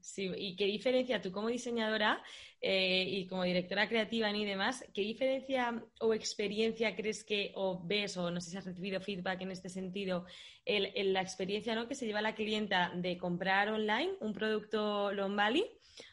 Sí, 0.00 0.30
¿y 0.36 0.56
qué 0.56 0.64
diferencia 0.64 1.20
tú 1.20 1.30
como 1.30 1.48
diseñadora 1.48 2.22
eh, 2.62 3.04
y 3.06 3.26
como 3.26 3.44
directora 3.44 3.88
creativa 3.88 4.30
y 4.30 4.44
demás, 4.44 4.84
¿qué 4.94 5.02
diferencia 5.02 5.84
o 6.00 6.14
experiencia 6.14 6.96
crees 6.96 7.22
que, 7.22 7.52
o 7.54 7.82
ves, 7.84 8.16
o 8.16 8.30
no 8.30 8.40
sé 8.40 8.50
si 8.50 8.56
has 8.56 8.64
recibido 8.64 9.00
feedback 9.00 9.42
en 9.42 9.50
este 9.50 9.68
sentido, 9.68 10.24
el, 10.64 11.12
la 11.12 11.20
experiencia 11.20 11.74
¿no? 11.74 11.86
que 11.86 11.94
se 11.94 12.06
lleva 12.06 12.22
la 12.22 12.34
clienta 12.34 12.92
de 12.94 13.18
comprar 13.18 13.68
online 13.68 14.14
un 14.20 14.32
producto 14.32 15.12
Lombali 15.12 15.66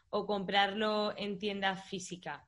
o 0.10 0.26
comprarlo 0.26 1.14
en 1.18 1.40
tienda 1.40 1.78
física? 1.78 2.46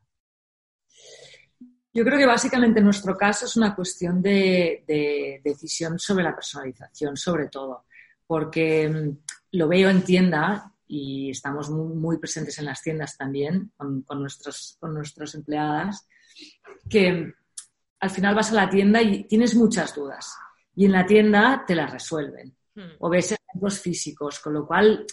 Yo 1.95 2.03
creo 2.03 2.19
que 2.19 2.25
básicamente 2.25 2.79
en 2.79 2.85
nuestro 2.85 3.15
caso 3.15 3.45
es 3.45 3.55
una 3.55 3.73
cuestión 3.73 4.21
de, 4.21 4.83
de 4.85 5.39
decisión 5.41 5.97
sobre 5.97 6.25
la 6.25 6.35
personalización, 6.35 7.15
sobre 7.15 7.47
todo, 7.47 7.85
porque 8.27 8.89
mm, 8.89 9.17
lo 9.53 9.69
veo 9.69 9.89
en 9.89 10.03
tienda 10.03 10.73
y 10.85 11.31
estamos 11.31 11.69
muy, 11.69 12.17
presentes 12.17 12.59
en 12.59 12.65
las 12.65 12.81
tiendas 12.81 13.15
también 13.15 13.71
con, 13.77 14.01
con, 14.01 14.19
nuestros, 14.19 14.75
con 14.77 14.93
nuestras 14.93 15.35
empleadas, 15.35 16.05
que 16.89 17.33
al 18.01 18.09
final 18.09 18.35
vas 18.35 18.51
a 18.51 18.55
la 18.55 18.69
tienda 18.69 19.01
y 19.01 19.23
tienes 19.23 19.55
muchas 19.55 19.95
dudas 19.95 20.35
y 20.75 20.83
en 20.83 20.91
la 20.91 21.05
tienda 21.05 21.63
te 21.65 21.75
las 21.75 21.91
resuelven 21.91 22.57
hmm. 22.75 22.95
o 22.99 23.09
ves 23.09 23.31
ejemplos 23.31 23.79
físicos, 23.79 24.41
con 24.41 24.53
lo 24.53 24.67
cual 24.67 25.05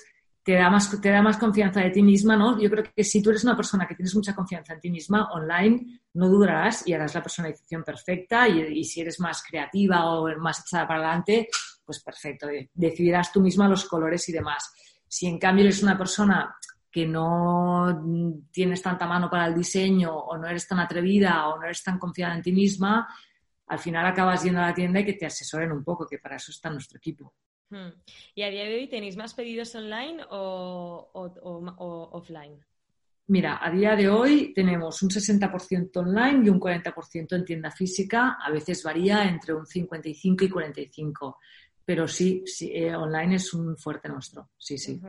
te 0.42 0.54
da, 0.54 0.68
más, 0.70 1.00
te 1.00 1.10
da 1.10 1.22
más 1.22 1.36
confianza 1.36 1.80
de 1.80 1.90
ti 1.90 2.02
misma, 2.02 2.36
¿no? 2.36 2.60
Yo 2.60 2.68
creo 2.68 2.84
que 2.94 3.04
si 3.04 3.22
tú 3.22 3.30
eres 3.30 3.44
una 3.44 3.56
persona 3.56 3.86
que 3.86 3.94
tienes 3.94 4.14
mucha 4.14 4.34
confianza 4.34 4.74
en 4.74 4.80
ti 4.80 4.90
misma, 4.90 5.30
online 5.32 6.00
no 6.14 6.28
dudarás 6.28 6.86
y 6.86 6.92
harás 6.92 7.14
la 7.14 7.22
personalización 7.22 7.84
perfecta 7.84 8.48
y, 8.48 8.80
y 8.80 8.84
si 8.84 9.00
eres 9.00 9.20
más 9.20 9.42
creativa 9.42 10.04
o 10.06 10.28
más 10.38 10.60
echada 10.60 10.86
para 10.86 11.00
adelante, 11.00 11.48
pues 11.84 12.02
perfecto, 12.02 12.48
decidirás 12.74 13.32
tú 13.32 13.40
misma 13.40 13.68
los 13.68 13.84
colores 13.84 14.28
y 14.28 14.32
demás. 14.32 14.72
Si 15.06 15.26
en 15.26 15.38
cambio 15.38 15.64
eres 15.64 15.82
una 15.82 15.96
persona 15.96 16.56
que 16.90 17.06
no 17.06 18.04
tienes 18.50 18.82
tanta 18.82 19.06
mano 19.06 19.30
para 19.30 19.46
el 19.46 19.54
diseño 19.54 20.14
o 20.14 20.36
no 20.36 20.46
eres 20.46 20.68
tan 20.68 20.78
atrevida 20.78 21.48
o 21.48 21.58
no 21.58 21.64
eres 21.64 21.82
tan 21.82 21.98
confiada 21.98 22.34
en 22.34 22.42
ti 22.42 22.52
misma, 22.52 23.08
al 23.66 23.78
final 23.78 24.04
acabas 24.04 24.42
yendo 24.42 24.60
a 24.60 24.66
la 24.66 24.74
tienda 24.74 25.00
y 25.00 25.04
que 25.06 25.14
te 25.14 25.24
asesoren 25.24 25.72
un 25.72 25.82
poco, 25.82 26.06
que 26.06 26.18
para 26.18 26.36
eso 26.36 26.50
está 26.50 26.68
nuestro 26.68 26.98
equipo. 26.98 27.32
Hmm. 27.72 27.88
¿Y 28.34 28.42
a 28.42 28.50
día 28.50 28.64
de 28.64 28.74
hoy 28.74 28.86
tenéis 28.86 29.16
más 29.16 29.32
pedidos 29.32 29.74
online 29.74 30.22
o, 30.28 31.10
offline? 32.12 32.60
Mira, 33.28 33.60
a 33.62 33.70
día 33.70 33.96
de 33.96 34.10
hoy 34.10 34.52
tenemos 34.52 35.02
un 35.02 35.08
60% 35.08 35.96
online 35.96 36.44
y 36.44 36.50
un 36.50 36.60
40% 36.60 37.34
en 37.34 37.44
tienda 37.46 37.70
física. 37.70 38.36
A 38.38 38.50
veces 38.50 38.82
varía 38.82 39.24
entre 39.24 39.54
un 39.54 39.64
55 39.64 40.44
y 40.44 40.50
45 40.50 41.38
pero 41.84 42.08
sí, 42.08 42.42
sí 42.46 42.70
eh, 42.74 42.94
online 42.94 43.36
es 43.36 43.52
un 43.54 43.76
fuerte 43.76 44.08
nuestro, 44.08 44.50
sí, 44.56 44.78
sí. 44.78 45.00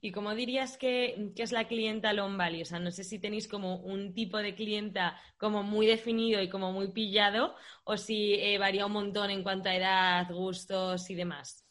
¿Y 0.00 0.12
cómo 0.12 0.34
dirías 0.34 0.76
que, 0.76 1.32
es 1.36 1.52
la 1.52 1.66
clienta 1.66 2.12
Lombali? 2.12 2.62
O 2.62 2.64
sea, 2.64 2.78
no 2.78 2.90
sé 2.90 3.04
si 3.04 3.18
tenéis 3.18 3.48
como 3.48 3.76
un 3.76 4.14
tipo 4.14 4.38
de 4.38 4.54
clienta 4.54 5.16
como 5.38 5.62
muy 5.62 5.86
definido 5.86 6.40
y 6.42 6.48
como 6.48 6.72
muy 6.72 6.92
pillado 6.92 7.54
o 7.84 7.96
si 7.96 8.34
eh, 8.34 8.58
varía 8.58 8.86
un 8.86 8.92
montón 8.92 9.30
en 9.30 9.42
cuanto 9.42 9.68
a 9.68 9.74
edad, 9.74 10.30
gustos 10.30 11.08
y 11.10 11.14
demás. 11.14 11.64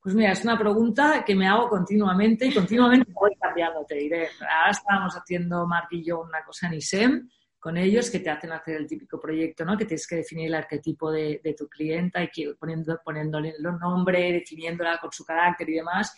Pues 0.00 0.14
mira, 0.14 0.32
es 0.32 0.44
una 0.44 0.58
pregunta 0.58 1.24
que 1.24 1.34
me 1.34 1.48
hago 1.48 1.68
continuamente 1.68 2.46
y 2.46 2.54
continuamente 2.54 3.10
voy 3.12 3.34
cambiando, 3.40 3.84
te 3.84 3.96
diré. 3.96 4.28
Ahora 4.40 4.70
estábamos 4.70 5.14
haciendo 5.14 5.66
Mark 5.66 5.88
y 5.90 6.04
yo 6.04 6.20
una 6.20 6.44
cosa 6.44 6.68
en 6.68 6.74
ISEM 6.74 7.28
con 7.66 7.76
ellos 7.76 8.12
que 8.12 8.20
te 8.20 8.30
hacen 8.30 8.52
hacer 8.52 8.76
el 8.76 8.86
típico 8.86 9.18
proyecto, 9.18 9.64
¿no? 9.64 9.76
Que 9.76 9.86
tienes 9.86 10.06
que 10.06 10.14
definir 10.14 10.46
el 10.46 10.54
arquetipo 10.54 11.10
de, 11.10 11.40
tu 11.58 11.66
clienta 11.66 12.22
y 12.22 12.28
que, 12.28 12.54
poniendo, 12.54 13.00
poniéndole 13.04 13.56
el 13.58 13.60
nombre, 13.60 14.34
definiéndola 14.34 15.00
con 15.00 15.10
su 15.10 15.24
carácter 15.24 15.68
y 15.70 15.74
demás. 15.74 16.14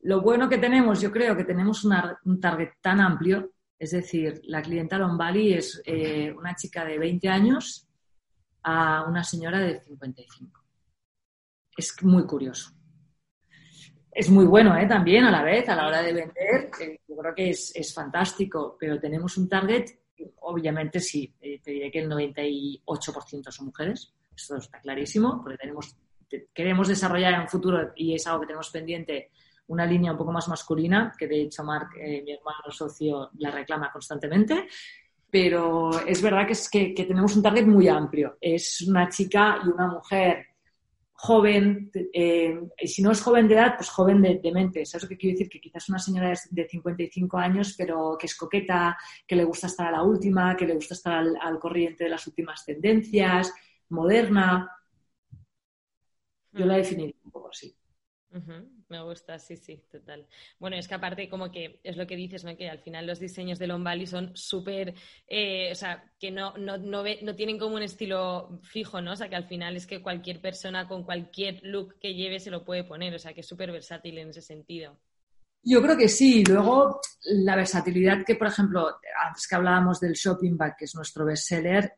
Lo 0.00 0.22
bueno 0.22 0.48
que 0.48 0.56
tenemos, 0.56 0.98
yo 0.98 1.12
creo 1.12 1.36
que 1.36 1.44
tenemos 1.44 1.84
un 1.84 2.40
target 2.40 2.70
tan 2.80 2.98
amplio, 2.98 3.52
es 3.78 3.90
decir, 3.90 4.40
la 4.44 4.62
clienta 4.62 4.96
Lombali 4.96 5.52
es 5.52 5.82
eh, 5.84 6.32
una 6.32 6.56
chica 6.56 6.82
de 6.86 6.98
20 6.98 7.28
años 7.28 7.86
a 8.62 9.04
una 9.06 9.22
señora 9.22 9.58
de 9.58 9.82
55. 9.82 10.64
Es 11.76 12.02
muy 12.02 12.24
curioso. 12.24 12.70
es 14.10 14.30
muy 14.30 14.46
bueno 14.46 14.74
¿eh? 14.78 14.86
también 14.86 15.24
a 15.24 15.30
la 15.30 15.42
vez, 15.42 15.68
a 15.68 15.76
la 15.76 15.88
hora 15.88 16.00
de 16.00 16.14
vender, 16.14 16.70
eh, 16.80 17.00
yo 17.06 17.16
creo 17.18 17.34
que 17.34 17.50
es, 17.50 17.70
es, 17.76 17.92
fantástico, 17.92 18.78
pero 18.80 18.98
tenemos 18.98 19.36
un 19.36 19.46
target, 19.46 20.00
obviamente 20.40 21.00
sí, 21.00 21.32
eh, 21.40 21.60
te 21.62 21.70
diré 21.70 21.90
que 21.90 22.00
el 22.00 22.10
98% 22.10 23.50
son 23.50 23.66
mujeres, 23.66 24.12
eso 24.34 24.56
está 24.56 24.80
clarísimo, 24.80 25.40
porque 25.42 25.58
tenemos, 25.58 25.96
queremos 26.52 26.88
desarrollar 26.88 27.34
en 27.34 27.40
un 27.40 27.48
futuro, 27.48 27.92
y 27.96 28.14
es 28.14 28.26
algo 28.26 28.40
que 28.40 28.46
tenemos 28.48 28.70
pendiente, 28.70 29.30
una 29.68 29.86
línea 29.86 30.12
un 30.12 30.18
poco 30.18 30.32
más 30.32 30.48
masculina, 30.48 31.12
que 31.16 31.26
de 31.26 31.42
hecho 31.42 31.62
Marc, 31.62 31.96
eh, 31.96 32.22
mi 32.24 32.32
hermano 32.32 32.70
socio, 32.70 33.30
la 33.38 33.50
reclama 33.50 33.92
constantemente, 33.92 34.66
pero 35.30 35.90
es 36.06 36.20
verdad 36.20 36.44
que, 36.44 36.52
es 36.52 36.68
que 36.68 36.92
tenemos 36.92 37.36
un 37.36 37.42
target 37.42 37.66
muy 37.66 37.86
amplio. 37.86 38.36
Es 38.40 38.82
una 38.82 39.08
chica 39.08 39.60
y 39.64 39.68
una 39.68 39.86
mujer 39.86 40.49
joven, 41.22 41.90
eh, 42.14 42.58
y 42.80 42.88
si 42.88 43.02
no 43.02 43.10
es 43.10 43.20
joven 43.20 43.46
de 43.46 43.54
edad, 43.54 43.74
pues 43.76 43.90
joven 43.90 44.22
de, 44.22 44.52
mente. 44.54 44.86
¿Sabes 44.86 45.02
lo 45.02 45.08
que 45.10 45.18
quiero 45.18 45.34
decir? 45.34 45.50
Que 45.50 45.60
quizás 45.60 45.86
una 45.90 45.98
señora 45.98 46.32
de 46.50 46.66
55 46.66 47.36
años, 47.36 47.74
pero 47.76 48.16
que 48.18 48.24
es 48.24 48.34
coqueta, 48.34 48.96
que 49.26 49.36
le 49.36 49.44
gusta 49.44 49.66
estar 49.66 49.88
a 49.88 49.90
la 49.90 50.02
última, 50.02 50.56
que 50.56 50.66
le 50.66 50.74
gusta 50.74 50.94
estar 50.94 51.22
al, 51.38 51.58
corriente 51.58 52.04
de 52.04 52.10
las 52.10 52.26
últimas 52.26 52.64
tendencias, 52.64 53.52
moderna. 53.90 54.70
Yo 56.52 56.64
la 56.64 56.76
definiría 56.76 57.14
un 57.22 57.30
poco 57.30 57.50
así. 57.50 57.76
Me 58.90 59.00
gusta, 59.02 59.38
sí, 59.38 59.56
sí, 59.56 59.80
total. 59.90 60.26
Bueno, 60.58 60.76
es 60.76 60.88
que 60.88 60.94
aparte 60.94 61.28
como 61.28 61.52
que 61.52 61.78
es 61.84 61.96
lo 61.96 62.08
que 62.08 62.16
dices, 62.16 62.44
¿no? 62.44 62.56
Que 62.56 62.68
al 62.68 62.80
final 62.80 63.06
los 63.06 63.20
diseños 63.20 63.60
de 63.60 63.68
Lombali 63.68 64.06
son 64.06 64.32
súper, 64.34 64.94
eh, 65.28 65.70
o 65.70 65.74
sea, 65.76 66.12
que 66.18 66.32
no, 66.32 66.56
no, 66.58 66.76
no, 66.76 67.04
no, 67.22 67.34
tienen 67.36 67.58
como 67.58 67.76
un 67.76 67.82
estilo 67.82 68.60
fijo, 68.64 69.00
¿no? 69.00 69.12
O 69.12 69.16
sea, 69.16 69.28
que 69.28 69.36
al 69.36 69.46
final 69.46 69.76
es 69.76 69.86
que 69.86 70.02
cualquier 70.02 70.40
persona 70.40 70.88
con 70.88 71.04
cualquier 71.04 71.60
look 71.62 72.00
que 72.00 72.14
lleve 72.14 72.40
se 72.40 72.50
lo 72.50 72.64
puede 72.64 72.82
poner, 72.82 73.14
o 73.14 73.18
sea, 73.20 73.32
que 73.32 73.42
es 73.42 73.46
súper 73.46 73.70
versátil 73.70 74.18
en 74.18 74.30
ese 74.30 74.42
sentido. 74.42 74.98
Yo 75.62 75.80
creo 75.82 75.96
que 75.96 76.08
sí. 76.08 76.42
Luego, 76.44 77.00
la 77.22 77.54
versatilidad 77.54 78.24
que, 78.24 78.34
por 78.34 78.48
ejemplo, 78.48 78.88
antes 79.24 79.46
que 79.46 79.54
hablábamos 79.54 80.00
del 80.00 80.14
shopping 80.14 80.56
bag, 80.56 80.76
que 80.76 80.86
es 80.86 80.94
nuestro 80.96 81.24
bestseller, 81.24 81.94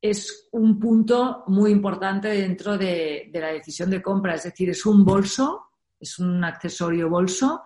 es 0.00 0.48
un 0.52 0.78
punto 0.78 1.44
muy 1.48 1.70
importante 1.70 2.28
dentro 2.28 2.78
de, 2.78 3.30
la 3.34 3.52
decisión 3.52 3.90
de 3.90 4.02
compra. 4.02 4.34
Es 4.34 4.44
decir, 4.44 4.70
es 4.70 4.86
un 4.86 5.04
bolso, 5.04 5.69
es 6.00 6.18
un 6.18 6.42
accesorio 6.42 7.08
bolso 7.08 7.62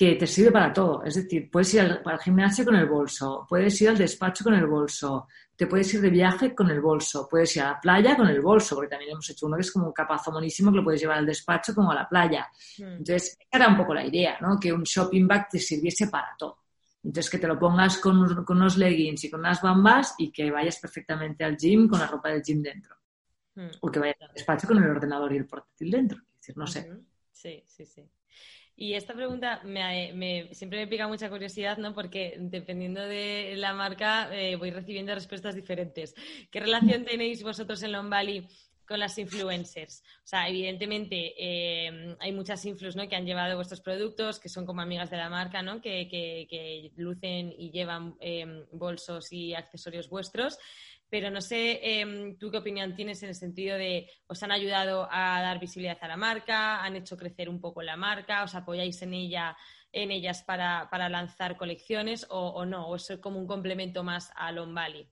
que 0.00 0.14
te 0.14 0.26
sirve 0.26 0.50
para 0.50 0.72
todo. 0.72 1.04
Es 1.04 1.14
decir, 1.14 1.50
puedes 1.50 1.74
ir 1.74 1.82
al, 1.82 2.18
gimnasio 2.20 2.64
con 2.64 2.74
el 2.74 2.86
bolso, 2.86 3.44
puedes 3.46 3.78
ir 3.82 3.90
al 3.90 3.98
despacho 3.98 4.42
con 4.44 4.54
el 4.54 4.66
bolso, 4.66 5.28
te 5.54 5.66
puedes 5.66 5.92
ir 5.92 6.00
de 6.00 6.08
viaje 6.08 6.54
con 6.54 6.70
el 6.70 6.80
bolso, 6.80 7.28
puedes 7.30 7.54
ir 7.56 7.62
a 7.64 7.72
la 7.72 7.80
playa 7.82 8.16
con 8.16 8.26
el 8.26 8.40
bolso, 8.40 8.76
porque 8.76 8.88
también 8.88 9.10
hemos 9.10 9.28
hecho 9.28 9.44
uno 9.44 9.56
que 9.56 9.60
es 9.60 9.70
como 9.70 9.88
un 9.88 9.92
capazo 9.92 10.32
monísimo 10.32 10.70
que 10.70 10.78
lo 10.78 10.84
puedes 10.84 11.02
llevar 11.02 11.18
al 11.18 11.26
despacho 11.26 11.74
como 11.74 11.92
a 11.92 11.94
la 11.94 12.08
playa. 12.08 12.48
Hmm. 12.78 12.96
Entonces, 12.96 13.36
era 13.50 13.68
un 13.68 13.76
poco 13.76 13.92
la 13.92 14.06
idea, 14.06 14.38
¿no? 14.40 14.58
Que 14.58 14.72
un 14.72 14.84
shopping 14.84 15.28
bag 15.28 15.50
te 15.50 15.58
sirviese 15.58 16.08
para 16.08 16.34
todo. 16.38 16.60
Entonces, 17.04 17.30
que 17.30 17.38
te 17.38 17.46
lo 17.46 17.58
pongas 17.58 17.98
con, 17.98 18.16
unos 18.48 18.78
leggings 18.78 19.24
y 19.24 19.30
con 19.30 19.40
unas 19.40 19.60
bambas 19.60 20.14
y 20.16 20.32
que 20.32 20.50
vayas 20.50 20.78
perfectamente 20.78 21.44
al 21.44 21.58
gym 21.58 21.86
con 21.86 21.98
la 21.98 22.06
ropa 22.06 22.30
del 22.30 22.42
gym 22.42 22.62
dentro. 22.62 22.96
Hmm. 23.54 23.68
O 23.82 23.90
que 23.90 24.00
vayas 24.00 24.16
al 24.22 24.32
despacho 24.32 24.66
con 24.66 24.82
el 24.82 24.88
ordenador 24.88 25.30
y 25.34 25.36
el 25.36 25.46
portátil 25.46 25.90
dentro. 25.90 26.20
Es 26.20 26.40
decir, 26.40 26.56
no 26.56 26.66
sé. 26.66 26.90
Sí, 27.40 27.64
sí, 27.66 27.86
sí. 27.86 28.02
Y 28.76 28.94
esta 28.94 29.14
pregunta 29.14 29.62
me, 29.64 30.48
siempre 30.52 30.78
me 30.80 30.86
pica 30.86 31.08
mucha 31.08 31.30
curiosidad, 31.30 31.78
¿no? 31.78 31.94
Porque 31.94 32.36
dependiendo 32.38 33.00
de 33.00 33.54
la 33.56 33.72
marca 33.72 34.28
eh, 34.32 34.56
voy 34.56 34.70
recibiendo 34.70 35.14
respuestas 35.14 35.54
diferentes. 35.54 36.14
¿Qué 36.50 36.60
relación 36.60 37.04
tenéis 37.04 37.42
vosotros 37.42 37.82
en 37.82 37.92
Lombali 37.92 38.46
con 38.90 38.98
las 38.98 39.16
influencers. 39.18 40.02
O 40.24 40.26
sea, 40.26 40.48
evidentemente 40.48 41.32
eh, 41.38 42.16
hay 42.18 42.32
muchas 42.32 42.64
influs 42.64 42.96
¿no? 42.96 43.08
que 43.08 43.14
han 43.14 43.24
llevado 43.24 43.54
vuestros 43.54 43.80
productos, 43.80 44.40
que 44.40 44.48
son 44.48 44.66
como 44.66 44.80
amigas 44.80 45.10
de 45.10 45.16
la 45.16 45.30
marca, 45.30 45.62
¿no? 45.62 45.80
que, 45.80 46.08
que, 46.08 46.90
lucen 46.96 47.54
y 47.56 47.70
llevan 47.70 48.16
eh, 48.18 48.66
bolsos 48.72 49.32
y 49.32 49.54
accesorios 49.54 50.08
vuestros. 50.08 50.58
Pero 51.10 51.28
no 51.30 51.40
sé, 51.40 51.80
eh, 51.82 52.36
tú 52.38 52.50
qué 52.50 52.58
opinión 52.58 52.94
tienes 52.94 53.22
en 53.22 53.30
el 53.30 53.34
sentido 53.34 53.76
de, 53.76 54.08
¿os 54.28 54.42
han 54.42 54.52
ayudado 54.52 55.08
a 55.10 55.42
dar 55.42 55.58
visibilidad 55.58 55.98
a 56.00 56.08
la 56.08 56.16
marca? 56.16 56.82
¿Han 56.82 56.96
hecho 56.96 57.16
crecer 57.16 57.48
un 57.48 57.60
poco 57.60 57.82
la 57.82 57.96
marca? 57.96 58.44
¿Os 58.44 58.54
apoyáis 58.54 59.02
en 59.02 59.14
ella? 59.14 59.56
en 59.92 60.10
ellas 60.10 60.42
para, 60.42 60.88
para 60.90 61.08
lanzar 61.08 61.56
colecciones 61.56 62.26
o, 62.30 62.64
no, 62.64 62.86
o 62.86 62.96
es 62.96 63.18
como 63.20 63.38
un 63.38 63.46
complemento 63.46 64.02
más 64.02 64.30
a 64.36 64.52
Lombali? 64.52 65.08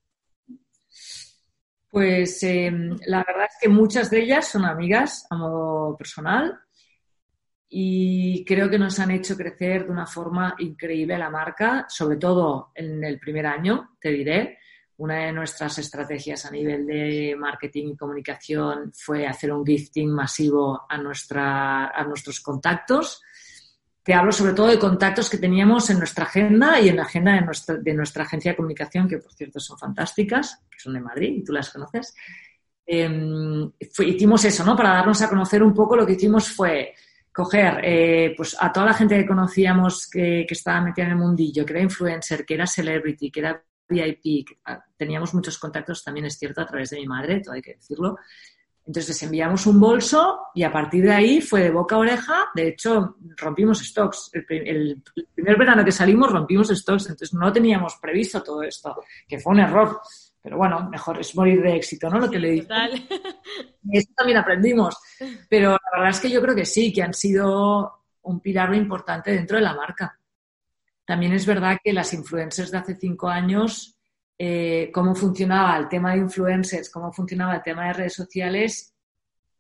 Pues 1.91 2.43
em, 2.43 2.97
la 3.07 3.25
verdad 3.25 3.47
es 3.47 3.57
que 3.61 3.69
muchas 3.69 4.11
de 4.11 4.21
ellas 4.23 4.47
son 4.49 4.65
amigas 4.65 5.27
a 5.31 5.37
modo 5.37 5.97
personal 5.97 6.59
y 7.69 8.45
creo 8.45 8.71
que 8.71 8.79
nos 8.79 8.99
han 8.99 9.11
hecho 9.11 9.37
crecer 9.37 9.87
de 9.87 9.93
una 9.93 10.07
forma 10.07 10.55
increíble 10.59 11.19
la 11.19 11.31
marca, 11.31 11.87
sobre 11.89 12.17
todo 12.17 12.73
en 12.75 13.03
el 13.05 13.19
primer 13.19 13.47
año, 13.47 13.97
te 14.01 14.11
diré. 14.11 14.59
Una 14.99 15.27
de 15.27 15.33
nuestras 15.33 15.79
estrategias 15.79 16.45
a 16.45 16.51
nivel 16.51 16.87
de 16.87 17.35
marketing 17.39 17.89
y 17.89 17.97
comunicación 17.97 18.93
fue 18.93 19.27
hacer 19.27 19.53
un 19.53 19.65
gifting 19.65 20.11
masivo 20.11 20.87
a, 20.89 20.99
nuestra, 20.99 21.89
a 21.89 22.05
nuestros 22.05 22.41
contactos 22.41 23.23
te 24.09 24.15
hablo 24.15 24.33
sobre 24.33 24.55
todo 24.55 24.69
de 24.69 24.79
contactos 24.79 25.29
que 25.29 25.37
teníamos 25.37 25.91
en 25.91 25.99
nuestra 25.99 26.25
agenda 26.25 26.81
y 26.81 26.89
en 26.89 26.97
la 26.97 27.03
agenda 27.03 27.35
de 27.35 27.43
nuestra, 27.43 27.77
de 27.77 27.93
nuestra 27.93 28.25
agencia 28.25 28.53
de 28.53 28.57
comunicación, 28.57 29.07
que 29.07 29.19
por 29.19 29.35
cierto 29.35 29.61
son 29.61 29.79
fantásticas, 29.79 30.65
que 30.71 30.79
son 30.79 30.95
de 30.95 31.01
Madrid 31.01 31.35
y 31.37 31.45
tú 31.45 31.53
las 31.53 31.69
conoces. 31.69 32.15
Em, 32.87 33.71
hicimos 33.79 34.43
eso, 34.47 34.65
¿no? 34.65 34.75
Para 34.75 34.95
darnos 34.95 35.21
a 35.21 35.29
conocer 35.29 35.63
un 35.63 35.75
poco, 35.75 35.95
lo 35.95 36.07
que 36.07 36.15
hicimos 36.15 36.49
fue 36.49 36.95
coger 37.31 37.81
eh, 37.85 38.33
pues 38.35 38.57
a 38.59 38.73
toda 38.73 38.87
la 38.87 38.95
gente 38.95 39.15
que 39.15 39.27
conocíamos 39.27 40.09
que, 40.09 40.47
que, 40.49 40.55
estaba 40.55 40.81
metida 40.81 41.05
en 41.05 41.13
el 41.13 41.19
mundillo, 41.19 41.67
que 41.67 41.75
era 41.75 41.83
influencer, 41.83 42.47
que 42.47 42.55
era 42.55 42.67
celebrity, 42.67 43.31
que 43.31 43.41
era 43.41 43.63
VIP, 43.89 44.49
ah, 44.65 44.85
teníamos 44.97 45.35
muchos 45.35 45.59
contactos, 45.59 46.05
también 46.05 46.27
es 46.27 46.39
cierto, 46.39 46.61
a 46.61 46.67
través 46.67 46.91
de 46.91 46.99
mi 46.99 47.07
madre, 47.07 47.41
todo 47.41 47.55
hay 47.55 47.63
que 47.63 47.75
decirlo, 47.75 48.17
entonces 48.89 49.11
les 49.11 49.23
enviamos 49.25 49.67
un 49.67 49.79
bolso 49.79 50.47
y 50.55 50.63
a 50.63 50.73
partir 50.73 51.05
de 51.05 51.13
ahí 51.13 51.43
fue 51.43 51.61
de 51.61 51.71
boca 51.71 51.97
a 51.97 51.99
oreja. 51.99 52.47
De 52.55 52.69
hecho, 52.69 53.17
rompimos 53.37 53.81
stocks. 53.81 54.31
El, 54.33 55.03
primer 55.35 55.59
verano 55.59 55.85
que 55.85 55.93
salimos 55.93 56.33
rompimos 56.33 56.69
stocks. 56.69 57.11
Entonces 57.11 57.35
no 57.35 57.53
teníamos 57.53 57.97
previsto 58.01 58.43
todo 58.43 58.63
esto, 58.63 58.97
que 59.29 59.39
fue 59.39 59.53
un 59.53 59.61
error. 59.61 60.01
Pero 60.41 60.57
bueno, 60.57 60.89
mejor 60.89 61.21
es 61.21 61.37
morir 61.37 61.61
de 61.61 61.77
éxito, 61.77 62.09
¿no? 62.09 62.19
Lo 62.19 62.31
que 62.31 62.39
le 62.39 62.51
dije. 62.53 62.69
Y 63.91 63.99
eso 63.99 64.11
también 64.17 64.39
aprendimos. 64.39 64.97
Pero 65.51 65.73
la 65.73 65.99
verdad 65.99 66.11
es 66.11 66.21
que 66.21 66.31
yo 66.31 66.41
creo 66.41 66.55
que 66.55 66.65
sí, 66.65 66.91
que 66.91 67.03
han 67.03 67.13
sido 67.13 68.05
un 68.23 68.41
pilar 68.41 68.75
importante 68.75 69.33
dentro 69.33 69.59
de 69.59 69.65
la 69.65 69.75
marca. 69.75 70.18
También 71.09 71.33
es 71.33 71.47
verdad 71.47 71.79
que 71.83 71.95
las 71.95 72.13
influencers 72.13 72.71
de 72.71 72.77
hace 72.77 72.95
cinco 72.95 73.31
años 73.31 73.99
eh, 74.37 74.91
cómo 74.93 75.15
funcionaba 75.15 75.79
el 75.79 75.89
tema 75.89 76.13
de 76.13 76.19
influencers, 76.19 76.91
cómo 76.91 77.11
funcionaba 77.11 77.57
el 77.57 77.63
tema 77.63 77.87
de 77.87 77.95
redes 77.95 78.13
sociales, 78.13 78.95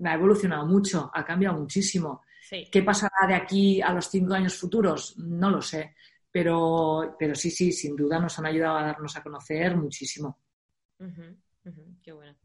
ha 0.05 0.13
evolucionado 0.13 0.67
mucho, 0.67 1.11
ha 1.15 1.25
cambiado 1.25 1.59
muchísimo. 1.59 2.23
¿Qué 2.71 2.83
pasará 2.83 3.27
de 3.27 3.35
aquí 3.35 3.81
a 3.81 3.95
los 3.95 4.11
cinco 4.11 4.35
años 4.35 4.59
futuros? 4.59 5.17
No 5.17 5.51
lo 5.51 5.63
sé. 5.63 5.95
Pero, 6.31 7.17
pero 7.19 7.35
sí, 7.35 7.51
sí, 7.51 7.73
sin 7.73 7.97
duda 7.97 8.19
nos 8.19 8.39
han 8.39 8.45
ayudado 8.45 8.77
a 8.77 8.83
darnos 8.83 9.17
a 9.17 9.23
conocer 9.23 9.75
muchísimo. 9.75 10.39
qué 12.03 12.13
bueno. 12.13 12.37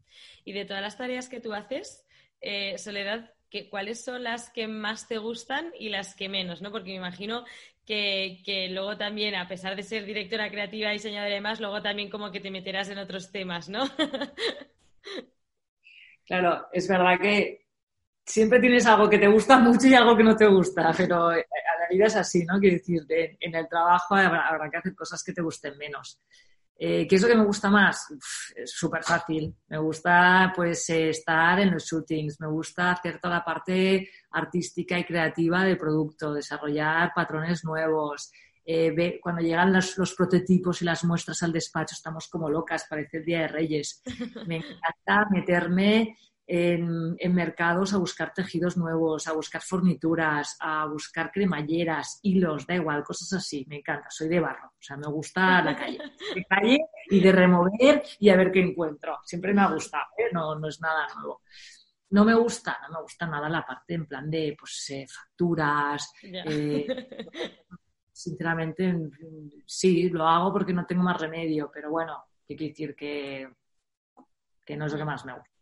Y 0.46 0.54
de 0.54 0.64
todas 0.64 0.82
las 0.82 0.96
tareas 0.96 1.28
que 1.28 1.40
tú 1.40 1.52
haces, 1.52 2.06
eh, 2.40 2.78
Soledad, 2.78 3.34
¿cuáles 3.70 4.02
son 4.02 4.22
las 4.24 4.50
que 4.50 4.66
más 4.66 5.06
te 5.08 5.18
gustan 5.18 5.72
y 5.78 5.90
las 5.90 6.14
que 6.14 6.30
menos? 6.30 6.62
¿no? 6.62 6.72
Porque 6.72 6.90
me 6.90 6.96
imagino 6.96 7.44
que, 7.84 8.68
luego 8.70 8.96
también, 8.96 9.34
a 9.34 9.48
pesar 9.48 9.76
de 9.76 9.82
ser 9.82 10.04
directora 10.04 10.50
creativa, 10.50 10.90
diseñadora 10.90 11.30
y 11.30 11.34
demás, 11.34 11.60
luego 11.60 11.82
también 11.82 12.10
como 12.10 12.30
que 12.30 12.40
te 12.40 12.50
meterás 12.50 12.88
en 12.88 12.98
otros 12.98 13.30
temas, 13.30 13.68
¿no? 13.68 13.84
claro, 16.26 16.66
es 16.72 16.88
verdad 16.88 17.18
que 17.20 17.66
siempre 18.24 18.60
tienes 18.60 18.86
algo 18.86 19.08
que 19.08 19.18
te 19.18 19.28
gusta 19.28 19.58
mucho 19.58 19.86
y 19.86 19.94
algo 19.94 20.16
que 20.16 20.24
no 20.24 20.36
te 20.36 20.46
gusta, 20.46 20.92
pero 20.96 21.32
eh, 21.32 21.46
la 21.80 21.88
vida 21.88 22.06
es 22.06 22.16
así, 22.16 22.44
¿no? 22.44 22.58
Quiero 22.58 22.76
decir, 22.76 23.06
en 23.40 23.54
el 23.54 23.68
trabajo 23.68 24.14
habrá 24.14 24.70
que 24.70 24.78
hacer 24.78 24.94
cosas 24.94 25.22
que 25.22 25.32
te 25.32 25.42
gusten 25.42 25.76
menos. 25.76 26.20
Eh, 26.76 27.06
¿Qué 27.08 27.16
es 27.16 27.22
lo 27.22 27.28
que 27.28 27.36
me 27.36 27.44
gusta 27.44 27.70
más? 27.70 28.06
es 28.56 28.70
súper 28.70 29.02
fácil. 29.02 29.54
Me 29.68 29.78
gusta 29.78 30.52
pues 30.54 30.88
eh, 30.90 31.10
estar 31.10 31.60
en 31.60 31.70
los 31.70 31.84
shootings, 31.84 32.40
me 32.40 32.48
gusta 32.48 32.92
hacer 32.92 33.20
toda 33.20 33.34
la 33.36 33.44
parte 33.44 34.08
artística 34.30 34.98
y 34.98 35.04
creativa 35.04 35.64
del 35.64 35.78
producto, 35.78 36.34
desarrollar 36.34 37.12
patrones 37.14 37.64
nuevos. 37.64 38.32
Eh, 38.66 39.20
cuando 39.22 39.42
llegan 39.42 39.72
los, 39.72 39.96
los, 39.98 40.14
prototipos 40.14 40.80
y 40.80 40.86
las 40.86 41.04
muestras 41.04 41.42
al 41.42 41.52
despacho 41.52 41.94
estamos 41.94 42.28
como 42.28 42.48
locas, 42.48 42.86
parece 42.88 43.18
el 43.18 43.24
Día 43.24 43.40
de 43.40 43.48
Reyes. 43.48 44.02
Me 44.46 44.56
encanta 44.56 45.28
meterme 45.30 46.16
en, 46.46 47.34
mercados 47.34 47.94
a 47.94 47.98
buscar 47.98 48.32
tejidos 48.32 48.76
nuevos, 48.76 49.26
a 49.26 49.32
buscar 49.32 49.62
fornituras, 49.62 50.56
a 50.60 50.86
buscar 50.86 51.30
cremalleras, 51.32 52.20
hilos, 52.22 52.66
da 52.66 52.74
igual, 52.74 53.02
cosas 53.02 53.32
así. 53.32 53.64
Me 53.68 53.78
encanta, 53.78 54.10
soy 54.10 54.28
de 54.28 54.40
barro, 54.40 54.68
o 54.68 54.82
sea, 54.82 54.96
me 54.96 55.06
gusta 55.08 55.62
la 55.62 55.76
calle. 55.76 55.98
De 56.34 56.44
calle 56.44 56.78
y 57.08 57.20
de 57.20 57.32
remover 57.32 58.02
y 58.18 58.28
a 58.28 58.36
ver 58.36 58.52
qué 58.52 58.60
encuentro. 58.60 59.18
Siempre 59.24 59.54
me 59.54 59.62
ha 59.62 59.72
gustado, 59.72 60.06
¿eh? 60.18 60.30
no, 60.32 60.58
no 60.58 60.68
es 60.68 60.80
nada 60.80 61.06
nuevo. 61.14 61.42
no 62.10 62.24
me 62.24 62.34
gusta, 62.34 62.78
no 62.88 62.96
me 62.96 63.02
gusta 63.02 63.26
nada 63.26 63.48
la 63.48 63.64
parte 63.64 63.94
en 63.94 64.06
plan 64.06 64.30
de 64.30 64.56
pues, 64.58 64.90
eh, 64.90 65.06
facturas. 65.08 66.12
Eh, 66.22 66.86
sinceramente, 68.12 68.94
sí, 69.66 70.08
lo 70.10 70.26
hago 70.26 70.52
porque 70.52 70.72
no 70.72 70.86
tengo 70.86 71.02
más 71.02 71.20
remedio, 71.20 71.70
pero 71.72 71.90
bueno, 71.90 72.24
¿qué 72.46 72.54
quiere 72.54 72.72
decir 72.72 72.94
que, 72.94 73.48
que 74.64 74.76
no 74.76 74.86
es 74.86 74.92
lo 74.92 74.98
que 74.98 75.04
más 75.04 75.24
me 75.24 75.32
gusta. 75.32 75.53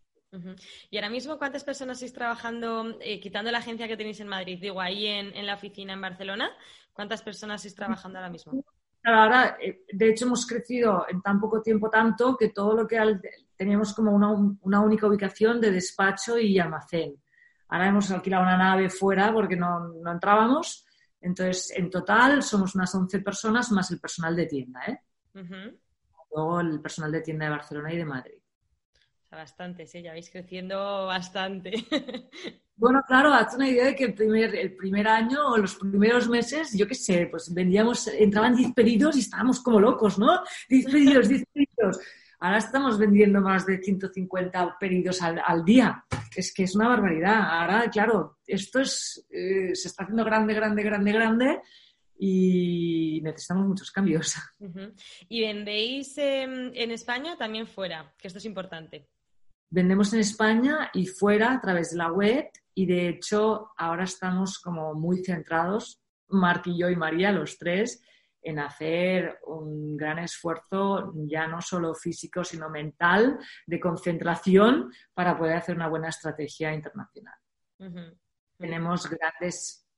Y 0.90 0.96
ahora 0.96 1.10
mismo, 1.10 1.38
¿cuántas 1.38 1.62
personas 1.62 1.98
estáis 1.98 2.14
trabajando, 2.14 2.96
eh, 3.00 3.20
quitando 3.20 3.50
la 3.50 3.58
agencia 3.58 3.86
que 3.86 3.96
tenéis 3.96 4.20
en 4.20 4.28
Madrid, 4.28 4.58
digo, 4.60 4.80
ahí 4.80 5.06
en, 5.06 5.34
en, 5.36 5.46
la 5.46 5.54
oficina 5.54 5.92
en 5.92 6.00
Barcelona? 6.00 6.50
¿Cuántas 6.92 7.22
personas 7.22 7.60
estáis 7.60 7.74
trabajando 7.74 8.18
ahora 8.18 8.30
mismo? 8.30 8.64
Ahora, 9.04 9.58
eh, 9.60 9.84
de 9.92 10.10
hecho, 10.10 10.26
hemos 10.26 10.46
crecido 10.46 11.06
en 11.08 11.20
tan 11.20 11.40
poco 11.40 11.60
tiempo 11.60 11.90
tanto 11.90 12.36
que 12.36 12.48
todo 12.48 12.74
lo 12.74 12.86
que 12.86 12.98
teníamos 13.56 13.92
como 13.94 14.12
una, 14.12 14.30
una, 14.60 14.80
única 14.80 15.06
ubicación 15.06 15.60
de 15.60 15.70
despacho 15.72 16.38
y 16.38 16.58
almacén. 16.58 17.14
Ahora 17.68 17.88
hemos 17.88 18.10
alquilado 18.10 18.44
una 18.44 18.56
nave 18.56 18.88
fuera 18.88 19.32
porque 19.32 19.56
no, 19.56 19.88
no 19.88 20.12
entrábamos. 20.12 20.86
Entonces, 21.20 21.72
en 21.76 21.90
total 21.90 22.42
somos 22.42 22.74
unas 22.74 22.94
11 22.94 23.20
personas 23.20 23.70
más 23.70 23.90
el 23.90 24.00
personal 24.00 24.34
de 24.34 24.46
tienda, 24.46 24.80
¿eh? 24.86 25.00
Luego 26.34 26.60
el 26.60 26.80
personal 26.80 27.12
de 27.12 27.20
tienda 27.20 27.46
de 27.46 27.50
Barcelona 27.50 27.92
y 27.92 27.96
de 27.96 28.04
Madrid. 28.04 28.41
Bastante, 29.32 29.86
sí, 29.86 30.02
ya 30.02 30.12
vais 30.12 30.30
creciendo 30.30 31.06
bastante. 31.06 31.72
Bueno, 32.74 33.00
claro, 33.06 33.32
hazte 33.32 33.56
una 33.56 33.68
idea 33.68 33.84
de 33.84 33.94
que 33.94 34.06
el 34.06 34.14
primer, 34.14 34.56
el 34.56 34.74
primer 34.74 35.06
año 35.06 35.50
o 35.52 35.56
los 35.56 35.76
primeros 35.76 36.28
meses, 36.28 36.72
yo 36.76 36.88
qué 36.88 36.96
sé, 36.96 37.28
pues 37.30 37.54
vendíamos, 37.54 38.08
entraban 38.08 38.56
10 38.56 38.72
pedidos 38.72 39.14
y 39.14 39.20
estábamos 39.20 39.60
como 39.60 39.78
locos, 39.78 40.18
¿no? 40.18 40.40
10 40.68 40.86
pedidos, 40.86 41.28
10 41.28 41.44
pedidos. 41.52 42.00
Ahora 42.40 42.58
estamos 42.58 42.98
vendiendo 42.98 43.40
más 43.40 43.66
de 43.66 43.78
150 43.78 44.78
pedidos 44.80 45.22
al, 45.22 45.40
al 45.46 45.64
día. 45.64 46.04
Es 46.34 46.52
que 46.52 46.64
es 46.64 46.74
una 46.74 46.88
barbaridad. 46.88 47.60
Ahora, 47.60 47.88
claro, 47.88 48.38
esto 48.48 48.80
es, 48.80 49.28
eh, 49.30 49.76
se 49.76 49.86
está 49.86 50.02
haciendo 50.02 50.24
grande, 50.24 50.52
grande, 50.52 50.82
grande, 50.82 51.12
grande 51.12 51.60
y 52.18 53.20
necesitamos 53.22 53.68
muchos 53.68 53.92
cambios. 53.92 54.34
¿Y 55.28 55.40
vendéis 55.40 56.18
en 56.18 56.90
España 56.90 57.36
también 57.36 57.68
fuera? 57.68 58.12
Que 58.18 58.26
esto 58.26 58.38
es 58.38 58.44
importante. 58.44 59.08
Vendemos 59.74 60.12
en 60.12 60.20
España 60.20 60.90
y 60.92 61.06
fuera 61.06 61.54
a 61.54 61.60
través 61.62 61.92
de 61.92 61.96
la 61.96 62.12
web 62.12 62.50
y 62.74 62.84
de 62.84 63.08
hecho 63.08 63.70
ahora 63.78 64.04
estamos 64.04 64.58
como 64.58 64.92
muy 64.92 65.24
centrados, 65.24 65.98
Mark 66.28 66.64
y 66.66 66.78
yo 66.78 66.90
y 66.90 66.96
María, 66.96 67.32
los 67.32 67.56
tres, 67.56 68.04
en 68.42 68.58
hacer 68.58 69.38
un 69.46 69.96
gran 69.96 70.18
esfuerzo, 70.18 71.14
ya 71.26 71.46
no 71.46 71.62
solo 71.62 71.94
físico, 71.94 72.44
sino 72.44 72.68
mental, 72.68 73.38
de 73.66 73.80
concentración 73.80 74.92
para 75.14 75.38
poder 75.38 75.56
hacer 75.56 75.74
una 75.74 75.88
buena 75.88 76.10
estrategia 76.10 76.74
internacional. 76.74 77.38
Tenemos 78.58 79.08
grandes 79.08 79.88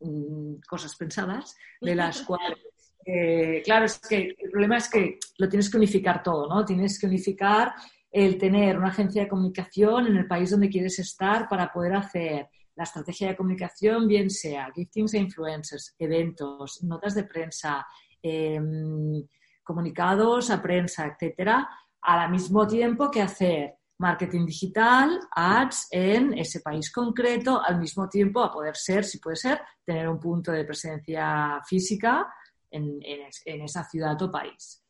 mm, 0.00 0.56
cosas 0.68 0.94
pensadas, 0.96 1.56
de 1.80 1.94
las 1.94 2.20
cuales, 2.24 2.58
eh, 3.06 3.62
claro, 3.64 3.86
es 3.86 3.98
que 4.00 4.36
el 4.38 4.50
problema 4.50 4.76
es 4.76 4.90
que 4.90 5.18
lo 5.38 5.48
tienes 5.48 5.70
que 5.70 5.78
unificar 5.78 6.22
todo, 6.22 6.46
¿no? 6.46 6.62
Tienes 6.62 6.98
que 7.00 7.06
unificar 7.06 7.72
el 8.14 8.38
tener 8.38 8.78
una 8.78 8.90
agencia 8.90 9.22
de 9.22 9.28
comunicación 9.28 10.06
en 10.06 10.16
el 10.16 10.28
país 10.28 10.52
donde 10.52 10.70
quieres 10.70 11.00
estar 11.00 11.48
para 11.48 11.72
poder 11.72 11.96
hacer 11.96 12.48
la 12.76 12.84
estrategia 12.84 13.28
de 13.28 13.36
comunicación, 13.36 14.06
bien 14.06 14.30
sea 14.30 14.70
giftings 14.72 15.14
e 15.14 15.18
influencers, 15.18 15.96
eventos, 15.98 16.80
notas 16.84 17.16
de 17.16 17.24
prensa, 17.24 17.84
em, 18.22 19.20
comunicados 19.64 20.48
a 20.50 20.62
prensa, 20.62 21.08
etcétera, 21.08 21.68
al 22.02 22.30
mismo 22.30 22.64
tiempo 22.68 23.10
que 23.10 23.20
hacer 23.20 23.74
marketing 23.98 24.46
digital, 24.46 25.18
ads 25.34 25.88
en 25.90 26.38
ese 26.38 26.60
país 26.60 26.92
concreto, 26.92 27.60
al 27.60 27.80
mismo 27.80 28.08
tiempo 28.08 28.44
a 28.44 28.52
poder 28.52 28.76
ser, 28.76 29.04
si 29.04 29.18
puede 29.18 29.36
ser, 29.36 29.60
tener 29.84 30.08
un 30.08 30.20
punto 30.20 30.52
de 30.52 30.64
presencia 30.64 31.60
física 31.66 32.32
en, 32.70 33.00
esa 33.44 33.82
ciudad 33.82 34.20
o 34.22 34.30
país 34.30 34.84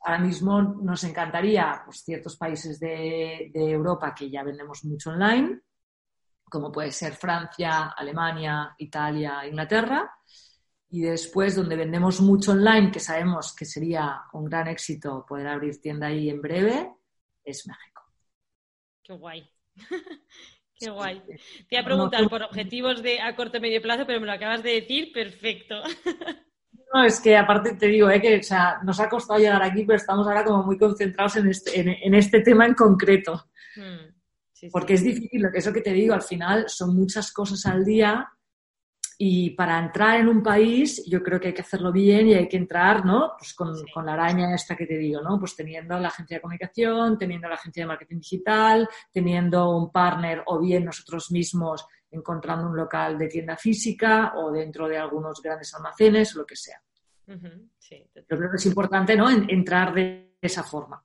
ahora 0.00 0.18
mismo 0.18 0.62
nos 0.62 1.04
encantaría 1.04 1.82
pues, 1.84 2.02
ciertos 2.04 2.36
países 2.36 2.78
de, 2.78 3.50
Europa 3.54 4.14
que 4.14 4.30
ya 4.30 4.42
vendemos 4.42 4.84
mucho 4.84 5.10
online, 5.10 5.60
como 6.44 6.70
puede 6.70 6.90
ser 6.90 7.14
Francia, 7.14 7.94
Alemania, 7.96 8.74
Italia, 8.78 9.46
Inglaterra. 9.46 10.10
Y 10.90 11.00
después, 11.00 11.56
donde 11.56 11.76
vendemos 11.76 12.20
mucho 12.20 12.52
online, 12.52 12.90
que 12.90 13.00
sabemos 13.00 13.54
que 13.56 13.64
sería 13.64 14.22
un 14.34 14.44
gran 14.44 14.68
éxito 14.68 15.24
poder 15.26 15.48
abrir 15.48 15.80
tienda 15.80 16.08
ahí 16.08 16.28
en 16.28 16.42
breve, 16.42 16.92
es 17.42 17.66
México. 17.66 18.02
Qué 19.02 19.14
guay. 19.14 19.50
Qué 20.74 20.90
guay. 20.90 21.22
Te 21.68 21.76
iba 21.76 21.80
a 21.80 21.84
preguntar 21.84 22.28
por 22.28 22.42
objetivos 22.42 23.02
de 23.02 23.20
a 23.20 23.34
corto 23.36 23.56
y 23.56 23.60
medio 23.60 23.80
plazo, 23.80 24.04
pero 24.06 24.20
me 24.20 24.26
lo 24.26 24.32
acabas 24.32 24.62
de 24.62 24.72
decir, 24.72 25.12
perfecto. 25.12 25.76
No, 26.92 27.04
es 27.04 27.20
que 27.20 27.36
aparte 27.36 27.74
te 27.74 27.86
digo, 27.86 28.10
¿eh? 28.10 28.20
que 28.20 28.38
o 28.38 28.42
sea, 28.42 28.80
nos 28.82 29.00
ha 29.00 29.08
costado 29.08 29.40
llegar 29.40 29.62
aquí, 29.62 29.84
pero 29.84 29.96
estamos 29.96 30.26
ahora 30.26 30.44
como 30.44 30.62
muy 30.62 30.76
concentrados 30.76 31.36
en 31.36 31.48
este, 31.48 32.06
en, 32.06 32.14
este 32.14 32.40
tema 32.40 32.66
en 32.66 32.74
concreto. 32.74 33.46
Hmm, 33.74 34.68
Porque 34.70 34.94
es 34.94 35.02
difícil, 35.02 35.48
eso 35.54 35.72
que 35.72 35.80
te 35.80 35.92
digo, 35.92 36.12
al 36.12 36.22
final 36.22 36.64
son 36.68 36.94
muchas 36.94 37.32
cosas 37.32 37.64
al 37.64 37.82
día 37.84 38.28
y 39.16 39.50
para 39.50 39.78
entrar 39.78 40.20
en 40.20 40.28
un 40.28 40.42
país 40.42 41.02
yo 41.08 41.22
creo 41.22 41.40
que 41.40 41.48
hay 41.48 41.54
que 41.54 41.62
hacerlo 41.62 41.92
bien 41.92 42.28
y 42.28 42.34
hay 42.34 42.48
que 42.48 42.56
entrar, 42.58 43.06
¿no? 43.06 43.32
Pues 43.38 43.54
con, 43.54 43.72
con, 43.94 44.04
la 44.04 44.12
araña 44.12 44.54
esta 44.54 44.76
que 44.76 44.86
te 44.86 44.98
digo, 44.98 45.22
¿no? 45.22 45.38
Pues 45.38 45.56
teniendo 45.56 45.98
la 45.98 46.08
agencia 46.08 46.36
de 46.36 46.40
comunicación, 46.42 47.16
teniendo 47.16 47.48
la 47.48 47.54
agencia 47.54 47.84
de 47.84 47.86
marketing 47.86 48.18
digital, 48.18 48.88
teniendo 49.10 49.70
un 49.76 49.90
partner 49.90 50.42
o 50.46 50.60
bien 50.60 50.84
nosotros 50.84 51.30
mismos 51.30 51.86
encontrando 52.12 52.68
un 52.68 52.76
local 52.76 53.18
de 53.18 53.28
tienda 53.28 53.56
física 53.56 54.34
o 54.36 54.52
dentro 54.52 54.86
de 54.86 54.98
algunos 54.98 55.42
grandes 55.42 55.74
almacenes 55.74 56.34
o 56.36 56.40
lo 56.40 56.46
que 56.46 56.56
sea. 56.56 56.80
Yo 57.26 58.36
creo 58.38 58.50
que 58.50 58.56
es 58.56 58.66
importante 58.66 59.16
¿no? 59.16 59.28
entrar 59.30 59.92
de 59.94 60.36
esa 60.40 60.62
forma. 60.62 61.02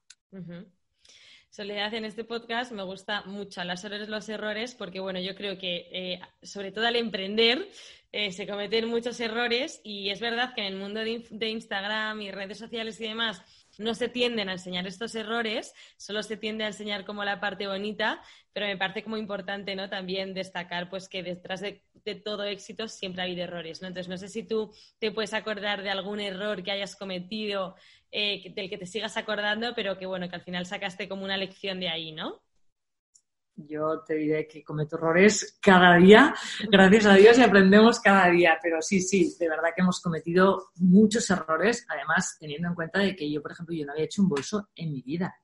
Soledad, 1.49 1.93
en 1.93 2.05
este 2.05 2.23
podcast 2.23 2.71
me 2.71 2.83
gusta 2.83 3.23
mucho 3.23 3.63
las 3.63 3.83
errores, 3.83 4.09
los 4.09 4.29
errores, 4.29 4.75
porque 4.75 4.99
bueno, 4.99 5.19
yo 5.19 5.33
creo 5.33 5.57
que 5.57 5.87
eh, 5.91 6.19
sobre 6.43 6.71
todo 6.71 6.85
al 6.85 6.95
emprender 6.95 7.67
eh, 8.11 8.31
se 8.31 8.45
cometen 8.45 8.87
muchos 8.89 9.19
errores 9.19 9.81
y 9.83 10.09
es 10.09 10.19
verdad 10.19 10.53
que 10.53 10.61
en 10.61 10.73
el 10.73 10.79
mundo 10.79 10.99
de 11.01 11.49
Instagram 11.49 12.21
y 12.21 12.31
redes 12.31 12.59
sociales 12.59 12.99
y 13.01 13.07
demás 13.07 13.41
no 13.79 13.93
se 13.93 14.09
tienden 14.09 14.49
a 14.49 14.53
enseñar 14.53 14.87
estos 14.87 15.15
errores, 15.15 15.73
solo 15.97 16.23
se 16.23 16.37
tiende 16.37 16.63
a 16.63 16.67
enseñar 16.67 17.05
como 17.05 17.23
la 17.23 17.39
parte 17.39 17.67
bonita, 17.67 18.21
pero 18.53 18.65
me 18.65 18.77
parece 18.77 19.03
como 19.03 19.17
importante, 19.17 19.75
¿no? 19.75 19.89
También 19.89 20.33
destacar, 20.33 20.89
pues, 20.89 21.07
que 21.07 21.23
detrás 21.23 21.61
de, 21.61 21.83
todo 22.23 22.45
éxito 22.45 22.87
siempre 22.87 23.21
ha 23.21 23.25
habido 23.25 23.43
errores. 23.43 23.81
Entonces, 23.81 24.07
no 24.07 24.17
sé 24.17 24.29
si 24.29 24.43
tú 24.43 24.73
te 24.97 25.11
puedes 25.11 25.33
acordar 25.33 25.83
de 25.83 25.89
algún 25.89 26.21
error 26.21 26.63
que 26.63 26.71
hayas 26.71 26.95
cometido, 26.95 27.75
eh, 28.11 28.53
del 28.55 28.69
que 28.69 28.77
te 28.77 28.85
sigas 28.85 29.17
acordando, 29.17 29.75
pero 29.75 29.97
que, 29.97 30.05
bueno, 30.05 30.29
que 30.29 30.35
al 30.35 30.41
final 30.41 30.65
sacaste 30.65 31.09
como 31.09 31.25
una 31.25 31.35
lección 31.35 31.79
de 31.81 31.89
ahí, 31.89 32.13
¿no? 32.13 32.41
Yo 33.57 34.01
te 34.05 34.15
diré 34.15 34.47
que 34.47 34.63
cometo 34.63 34.97
errores 34.97 35.57
cada 35.61 35.95
día, 35.97 36.33
gracias 36.69 37.05
a 37.07 37.15
Dios, 37.15 37.37
y 37.37 37.43
aprendemos 37.43 37.99
cada 37.99 38.29
día. 38.29 38.57
Pero 38.61 38.81
sí, 38.81 39.01
sí, 39.01 39.35
de 39.39 39.49
verdad 39.49 39.69
que 39.75 39.81
hemos 39.81 39.99
cometido 39.99 40.69
muchos 40.75 41.29
errores, 41.29 41.85
además 41.89 42.37
teniendo 42.39 42.67
en 42.67 42.75
cuenta 42.75 42.99
de 42.99 43.15
que 43.15 43.29
yo, 43.31 43.41
por 43.41 43.51
ejemplo, 43.51 43.75
yo 43.75 43.85
no 43.85 43.93
había 43.93 44.05
hecho 44.05 44.21
un 44.21 44.29
bolso 44.29 44.69
en 44.75 44.91
mi 44.91 45.01
vida. 45.01 45.35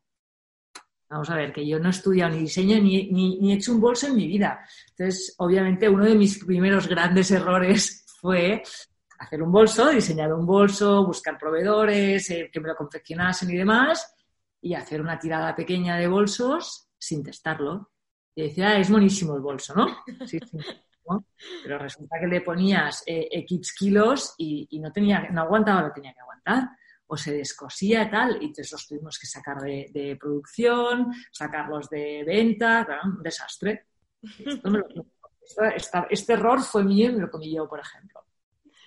Vamos 1.09 1.29
a 1.29 1.35
ver, 1.35 1.53
que 1.53 1.67
yo 1.67 1.79
no 1.79 1.89
he 1.89 1.91
estudiado 1.91 2.31
ni 2.31 2.39
diseño 2.39 2.79
ni, 2.79 3.11
ni, 3.11 3.51
he 3.51 3.55
hecho 3.55 3.71
un 3.71 3.81
bolso 3.81 4.07
en 4.07 4.15
mi 4.15 4.27
vida. 4.27 4.67
Entonces, 4.89 5.35
obviamente, 5.37 5.89
uno 5.89 6.05
de 6.05 6.15
mis 6.15 6.43
primeros 6.43 6.87
grandes 6.87 7.29
errores 7.31 8.05
fue 8.19 8.63
hacer 9.19 9.41
un 9.43 9.51
bolso, 9.51 9.89
diseñar 9.89 10.33
un 10.33 10.45
bolso, 10.45 11.05
buscar 11.05 11.37
proveedores, 11.37 12.29
eh, 12.31 12.49
que 12.51 12.59
me 12.59 12.67
lo 12.67 12.75
confeccionasen 12.75 13.49
y 13.51 13.57
demás, 13.57 14.15
y 14.59 14.73
hacer 14.73 15.01
una 15.01 15.19
tirada 15.19 15.55
pequeña 15.55 15.97
de 15.97 16.07
bolsos 16.07 16.89
sin 16.97 17.21
testarlo. 17.21 17.92
Y 18.35 18.43
decía, 18.43 18.69
ah, 18.69 18.77
es 18.79 18.89
monísimo 18.89 19.35
el 19.35 19.41
bolso, 19.41 19.73
¿no? 19.75 19.87
Sí, 20.27 20.39
sí, 20.39 20.57
Pero 21.63 21.77
resulta 21.77 22.19
que 22.19 22.27
le 22.27 22.41
ponías 22.41 23.03
eh, 23.05 23.27
X 23.31 23.75
kilos 23.77 24.35
y, 24.37 24.79
no, 24.79 24.91
tenía, 24.91 25.29
no 25.31 25.41
aguantaba 25.41 25.83
lo 25.83 25.93
tenía 25.93 26.13
que 26.13 26.21
aguantar. 26.21 26.69
O 27.07 27.17
se 27.17 27.33
descosía 27.33 28.09
tal, 28.09 28.41
y 28.41 28.45
entonces 28.45 28.71
los 28.71 28.87
tuvimos 28.87 29.19
que 29.19 29.27
sacar 29.27 29.61
de, 29.61 30.17
producción, 30.19 31.13
sacarlos 31.31 31.89
de 31.89 32.23
venta, 32.25 32.87
un 33.03 33.21
desastre. 33.21 33.85
este 36.09 36.33
error 36.33 36.61
fue 36.61 36.83
mío 36.83 37.09
y 37.09 37.13
me 37.13 37.21
lo 37.21 37.29
comí 37.29 37.53
yo, 37.53 37.67
por 37.67 37.79
ejemplo. 37.79 38.25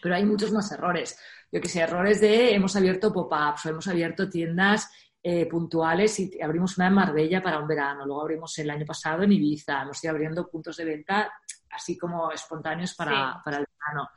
Pero 0.03 0.15
hay 0.15 0.25
muchos 0.25 0.51
más 0.51 0.73
errores. 0.73 1.17
Yo 1.53 1.61
que 1.61 1.69
sé, 1.69 1.81
errores 1.81 2.21
de 2.21 2.55
hemos 2.55 2.75
abierto 2.75 3.13
pop-ups 3.13 3.67
o 3.67 3.69
hemos 3.69 3.87
abierto 3.87 4.29
tiendas 4.29 4.91
eh, 5.29 5.45
puntuales 5.47 6.21
y 6.21 6.41
abrimos 6.41 6.79
una 6.79 6.87
en 6.87 6.95
Marbella 6.95 7.43
para 7.43 7.59
un 7.59 7.67
verano, 7.67 8.07
luego 8.07 8.23
abrimos 8.23 8.57
el 8.61 8.71
año 8.71 8.87
pasado 8.87 9.25
en 9.25 9.33
Ibiza, 9.33 9.83
hemos 9.83 10.05
ido 10.05 10.13
abriendo 10.13 10.49
puntos 10.49 10.77
de 10.77 10.85
venta 10.85 11.33
así 11.69 11.99
como 11.99 12.31
espontáneos 12.31 12.95
para, 12.95 13.43
el 13.45 13.67
verano. 13.67 14.09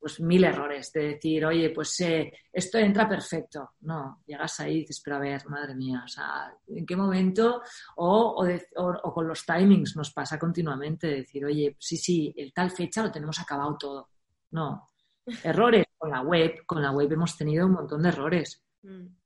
pues 0.00 0.18
mil 0.18 0.42
errores 0.42 0.92
de 0.92 1.10
decir, 1.10 1.46
oye, 1.46 1.70
pues 1.70 2.00
eh, 2.00 2.32
esto 2.52 2.76
entra 2.76 3.08
perfecto. 3.08 3.74
No, 3.82 4.24
llegas 4.26 4.58
ahí 4.58 4.78
y 4.78 4.80
dices, 4.80 5.00
pero 5.04 5.18
a 5.18 5.20
ver, 5.20 5.48
madre 5.48 5.76
mía, 5.76 6.02
o 6.04 6.08
sea, 6.08 6.52
¿en 6.66 6.84
qué 6.84 6.96
momento? 6.96 7.62
O, 7.98 8.44
o, 8.44 9.14
con 9.14 9.28
los 9.28 9.46
timings 9.46 9.94
nos 9.94 10.12
pasa 10.12 10.40
continuamente, 10.40 11.06
decir, 11.06 11.44
oye, 11.44 11.76
sí, 11.78 11.96
sí, 11.96 12.34
el 12.36 12.52
tal 12.52 12.72
fecha 12.72 13.04
lo 13.04 13.12
tenemos 13.12 13.38
acabado 13.38 13.76
todo. 13.78 14.08
No, 14.50 14.88
errores 15.44 15.86
con 15.96 16.10
la 16.10 16.22
web, 16.22 16.66
con 16.66 16.82
la 16.82 16.90
web 16.90 17.12
hemos 17.12 17.36
tenido 17.36 17.64
un 17.64 17.74
montón 17.74 18.02
de 18.02 18.08
errores. 18.08 18.60
Mm. 18.82 19.17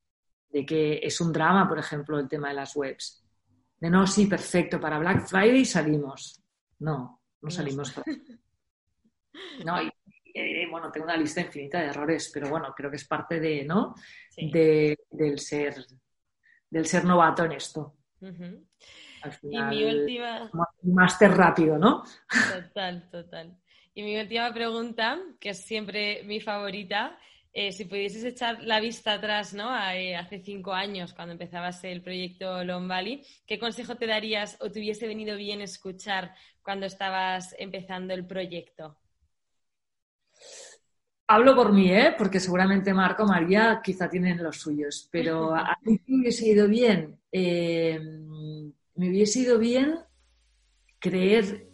De 0.53 0.67
que 0.67 1.01
es 1.03 1.21
un 1.21 1.33
drama, 1.33 1.69
por 1.69 1.79
ejemplo, 1.79 2.19
el 2.19 2.29
tema 2.29 2.49
de 2.49 2.55
las 2.55 2.77
webs. 2.77 3.25
De 3.81 3.91
no, 3.91 4.07
sí, 4.07 4.27
perfecto, 4.27 4.79
para 4.79 4.99
Black 4.99 5.27
Friday 5.27 5.65
salimos. 5.65 6.43
No, 6.79 7.21
no 7.41 7.51
salimos. 7.51 7.93
No, 9.65 9.77
eh, 10.35 10.67
bueno, 10.71 10.91
tengo 10.91 11.05
una 11.05 11.17
lista 11.17 11.41
infinita 11.41 11.81
de 11.81 11.87
errores, 11.87 12.31
pero 12.33 12.49
bueno, 12.49 12.73
creo 12.77 12.91
que 12.91 12.97
es 12.97 13.07
parte 13.07 13.39
de, 13.41 13.65
¿no? 13.65 13.95
del 14.37 15.39
ser, 15.39 15.75
del 16.71 16.87
ser 16.87 17.05
novato 17.05 17.45
en 17.45 17.53
esto. 17.53 17.97
y 18.21 19.63
mi 19.63 19.85
última. 19.85 20.51
Máster 20.83 21.31
rápido, 21.33 21.79
¿no? 21.79 22.03
Total, 22.53 23.09
total. 23.11 23.59
Y 23.95 24.03
mi 24.03 24.19
última 24.19 24.53
pregunta, 24.53 25.19
que 25.39 25.51
es 25.51 25.65
siempre 25.65 26.23
mi 26.25 26.41
favorita, 26.41 27.19
eh, 27.55 27.71
si 27.73 27.85
pudieses 27.85 28.25
echar 28.25 28.63
la 28.63 28.81
vista 28.81 29.13
atrás, 29.13 29.53
¿no? 29.53 29.69
Eh, 29.91 30.17
hace 30.17 30.39
cinco 30.39 30.73
años, 30.73 31.13
cuando 31.13 31.33
empezabas 31.33 31.85
el 31.85 32.01
proyecto 32.01 32.65
Long 32.65 32.89
Valley, 32.89 33.23
¿qué 33.47 33.59
consejo 33.59 33.97
te 33.97 34.07
darías 34.07 34.57
o 34.61 34.71
te 34.71 34.79
hubiese 34.79 35.07
venido 35.07 35.37
bien 35.37 35.61
escuchar 35.61 36.35
cuando 36.63 36.87
estabas 36.87 37.55
empezando 37.59 38.15
el 38.15 38.27
proyecto? 38.27 38.97
Hablo 41.27 41.55
por 41.55 41.73
mí, 41.73 41.91
¿eh? 41.91 42.15
porque 42.17 42.41
seguramente 42.41 42.95
Marco, 42.95 43.27
María 43.27 43.81
quizá 43.85 44.09
tienen 44.09 44.43
los 44.43 44.57
suyos, 44.57 45.09
pero 45.13 45.55
a 45.55 45.77
mí 45.83 46.01
me 46.07 46.21
hubiese 46.21 46.49
ido 46.49 46.67
bien, 46.69 47.19
eh, 47.31 48.01
me 48.95 49.09
hubiese 49.09 49.41
ido 49.41 49.59
bien 49.59 49.99
creer 50.99 51.69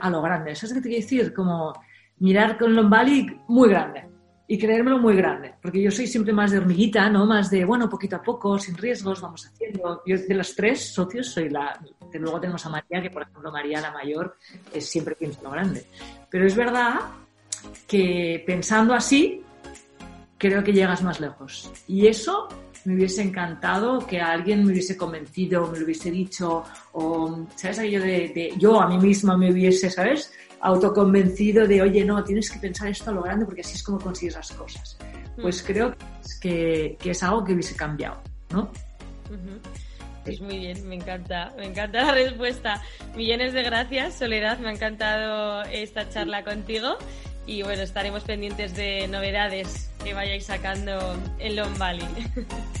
a 0.00 0.10
lo 0.10 0.20
grande. 0.20 0.54
¿Sabes 0.54 0.74
qué 0.74 0.80
te 0.80 0.88
quiero 0.88 1.02
decir? 1.02 1.34
Como 1.34 1.72
mirar 2.18 2.58
con 2.58 2.74
Lombali 2.74 3.26
muy 3.48 3.70
grande 3.70 4.11
y 4.46 4.58
creérmelo 4.58 4.98
muy 4.98 5.16
grande, 5.16 5.54
porque 5.62 5.80
yo 5.80 5.90
soy 5.90 6.06
siempre 6.06 6.32
más 6.32 6.50
de 6.50 6.58
hormiguita, 6.58 7.08
¿no? 7.08 7.24
Más 7.26 7.50
de, 7.50 7.64
bueno, 7.64 7.88
poquito 7.88 8.16
a 8.16 8.22
poco, 8.22 8.58
sin 8.58 8.76
riesgos, 8.76 9.20
vamos 9.20 9.46
haciendo. 9.46 10.02
Yo 10.04 10.18
de 10.18 10.34
los 10.34 10.54
tres 10.54 10.92
socios 10.92 11.28
soy 11.28 11.48
la... 11.48 11.78
Luego 12.12 12.40
tenemos 12.40 12.64
a 12.66 12.68
María, 12.68 13.00
que 13.00 13.10
por 13.10 13.22
ejemplo 13.22 13.50
María 13.50 13.80
la 13.80 13.92
mayor 13.92 14.36
es 14.72 14.88
siempre 14.88 15.14
piensa 15.14 15.40
lo 15.42 15.50
grande. 15.50 15.86
Pero 16.28 16.46
es 16.46 16.54
verdad 16.54 17.00
que 17.86 18.42
pensando 18.46 18.94
así, 18.94 19.42
creo 20.36 20.62
que 20.62 20.72
llegas 20.72 21.02
más 21.02 21.20
lejos. 21.20 21.70
Y 21.86 22.06
eso 22.06 22.48
me 22.84 22.94
hubiese 22.94 23.22
encantado 23.22 24.04
que 24.06 24.20
alguien 24.20 24.64
me 24.64 24.72
hubiese 24.72 24.96
convencido, 24.96 25.68
me 25.68 25.78
lo 25.78 25.84
hubiese 25.84 26.10
dicho, 26.10 26.64
o, 26.92 27.46
¿sabes? 27.54 27.78
Aquello 27.78 28.02
de, 28.02 28.52
yo 28.58 28.80
a 28.80 28.88
mí 28.88 28.98
misma 28.98 29.36
me 29.36 29.52
hubiese, 29.52 29.88
¿sabes? 29.88 30.32
Autoconvencido 30.62 31.66
de, 31.66 31.82
oye, 31.82 32.04
no, 32.04 32.22
tienes 32.24 32.50
que 32.50 32.58
pensar 32.58 32.88
esto 32.88 33.10
a 33.10 33.12
lo 33.12 33.22
grande 33.22 33.44
porque 33.44 33.60
así 33.60 33.74
es 33.74 33.82
como 33.82 33.98
consigues 33.98 34.34
las 34.36 34.52
cosas. 34.52 34.96
Pues 35.40 35.62
mm. 35.62 35.66
creo 35.66 35.94
que, 36.40 36.96
que, 37.00 37.10
es 37.10 37.22
algo 37.22 37.44
que 37.44 37.52
hubiese 37.52 37.74
cambiado, 37.74 38.22
¿no? 38.50 38.70
Pues 40.24 40.40
muy 40.40 40.58
bien, 40.58 40.88
me 40.88 40.94
encanta, 40.94 41.52
me 41.56 41.66
encanta 41.66 42.04
la 42.04 42.12
respuesta. 42.12 42.82
Millones 43.16 43.52
de 43.52 43.62
gracias, 43.62 44.14
Soledad, 44.14 44.58
me 44.58 44.68
ha 44.68 44.72
encantado 44.72 45.62
esta 45.64 46.08
charla 46.08 46.44
contigo 46.44 46.96
y 47.46 47.62
bueno, 47.62 47.82
estaremos 47.82 48.22
pendientes 48.22 48.76
de 48.76 49.08
novedades 49.08 49.90
que 50.04 50.14
vayáis 50.14 50.46
sacando 50.46 51.16
en 51.38 51.56
Long 51.56 51.76
Valley. 51.76 52.06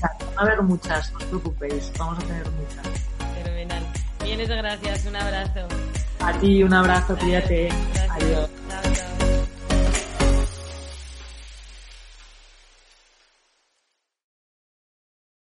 Va 0.02 0.10
a 0.36 0.42
haber 0.42 0.62
muchas, 0.62 1.12
no 1.12 1.18
os 1.18 1.24
preocupéis, 1.24 1.92
vamos 1.98 2.22
a 2.22 2.26
tener 2.26 2.48
muchas. 2.50 3.08
Fenomenal. 3.42 3.82
Millones 4.22 4.48
de 4.48 4.56
gracias, 4.56 5.06
un 5.06 5.16
abrazo. 5.16 5.68
A 6.24 6.32
ti 6.38 6.62
un 6.62 6.72
abrazo, 6.72 7.16
cuídate. 7.18 7.68
Adiós. 8.10 8.48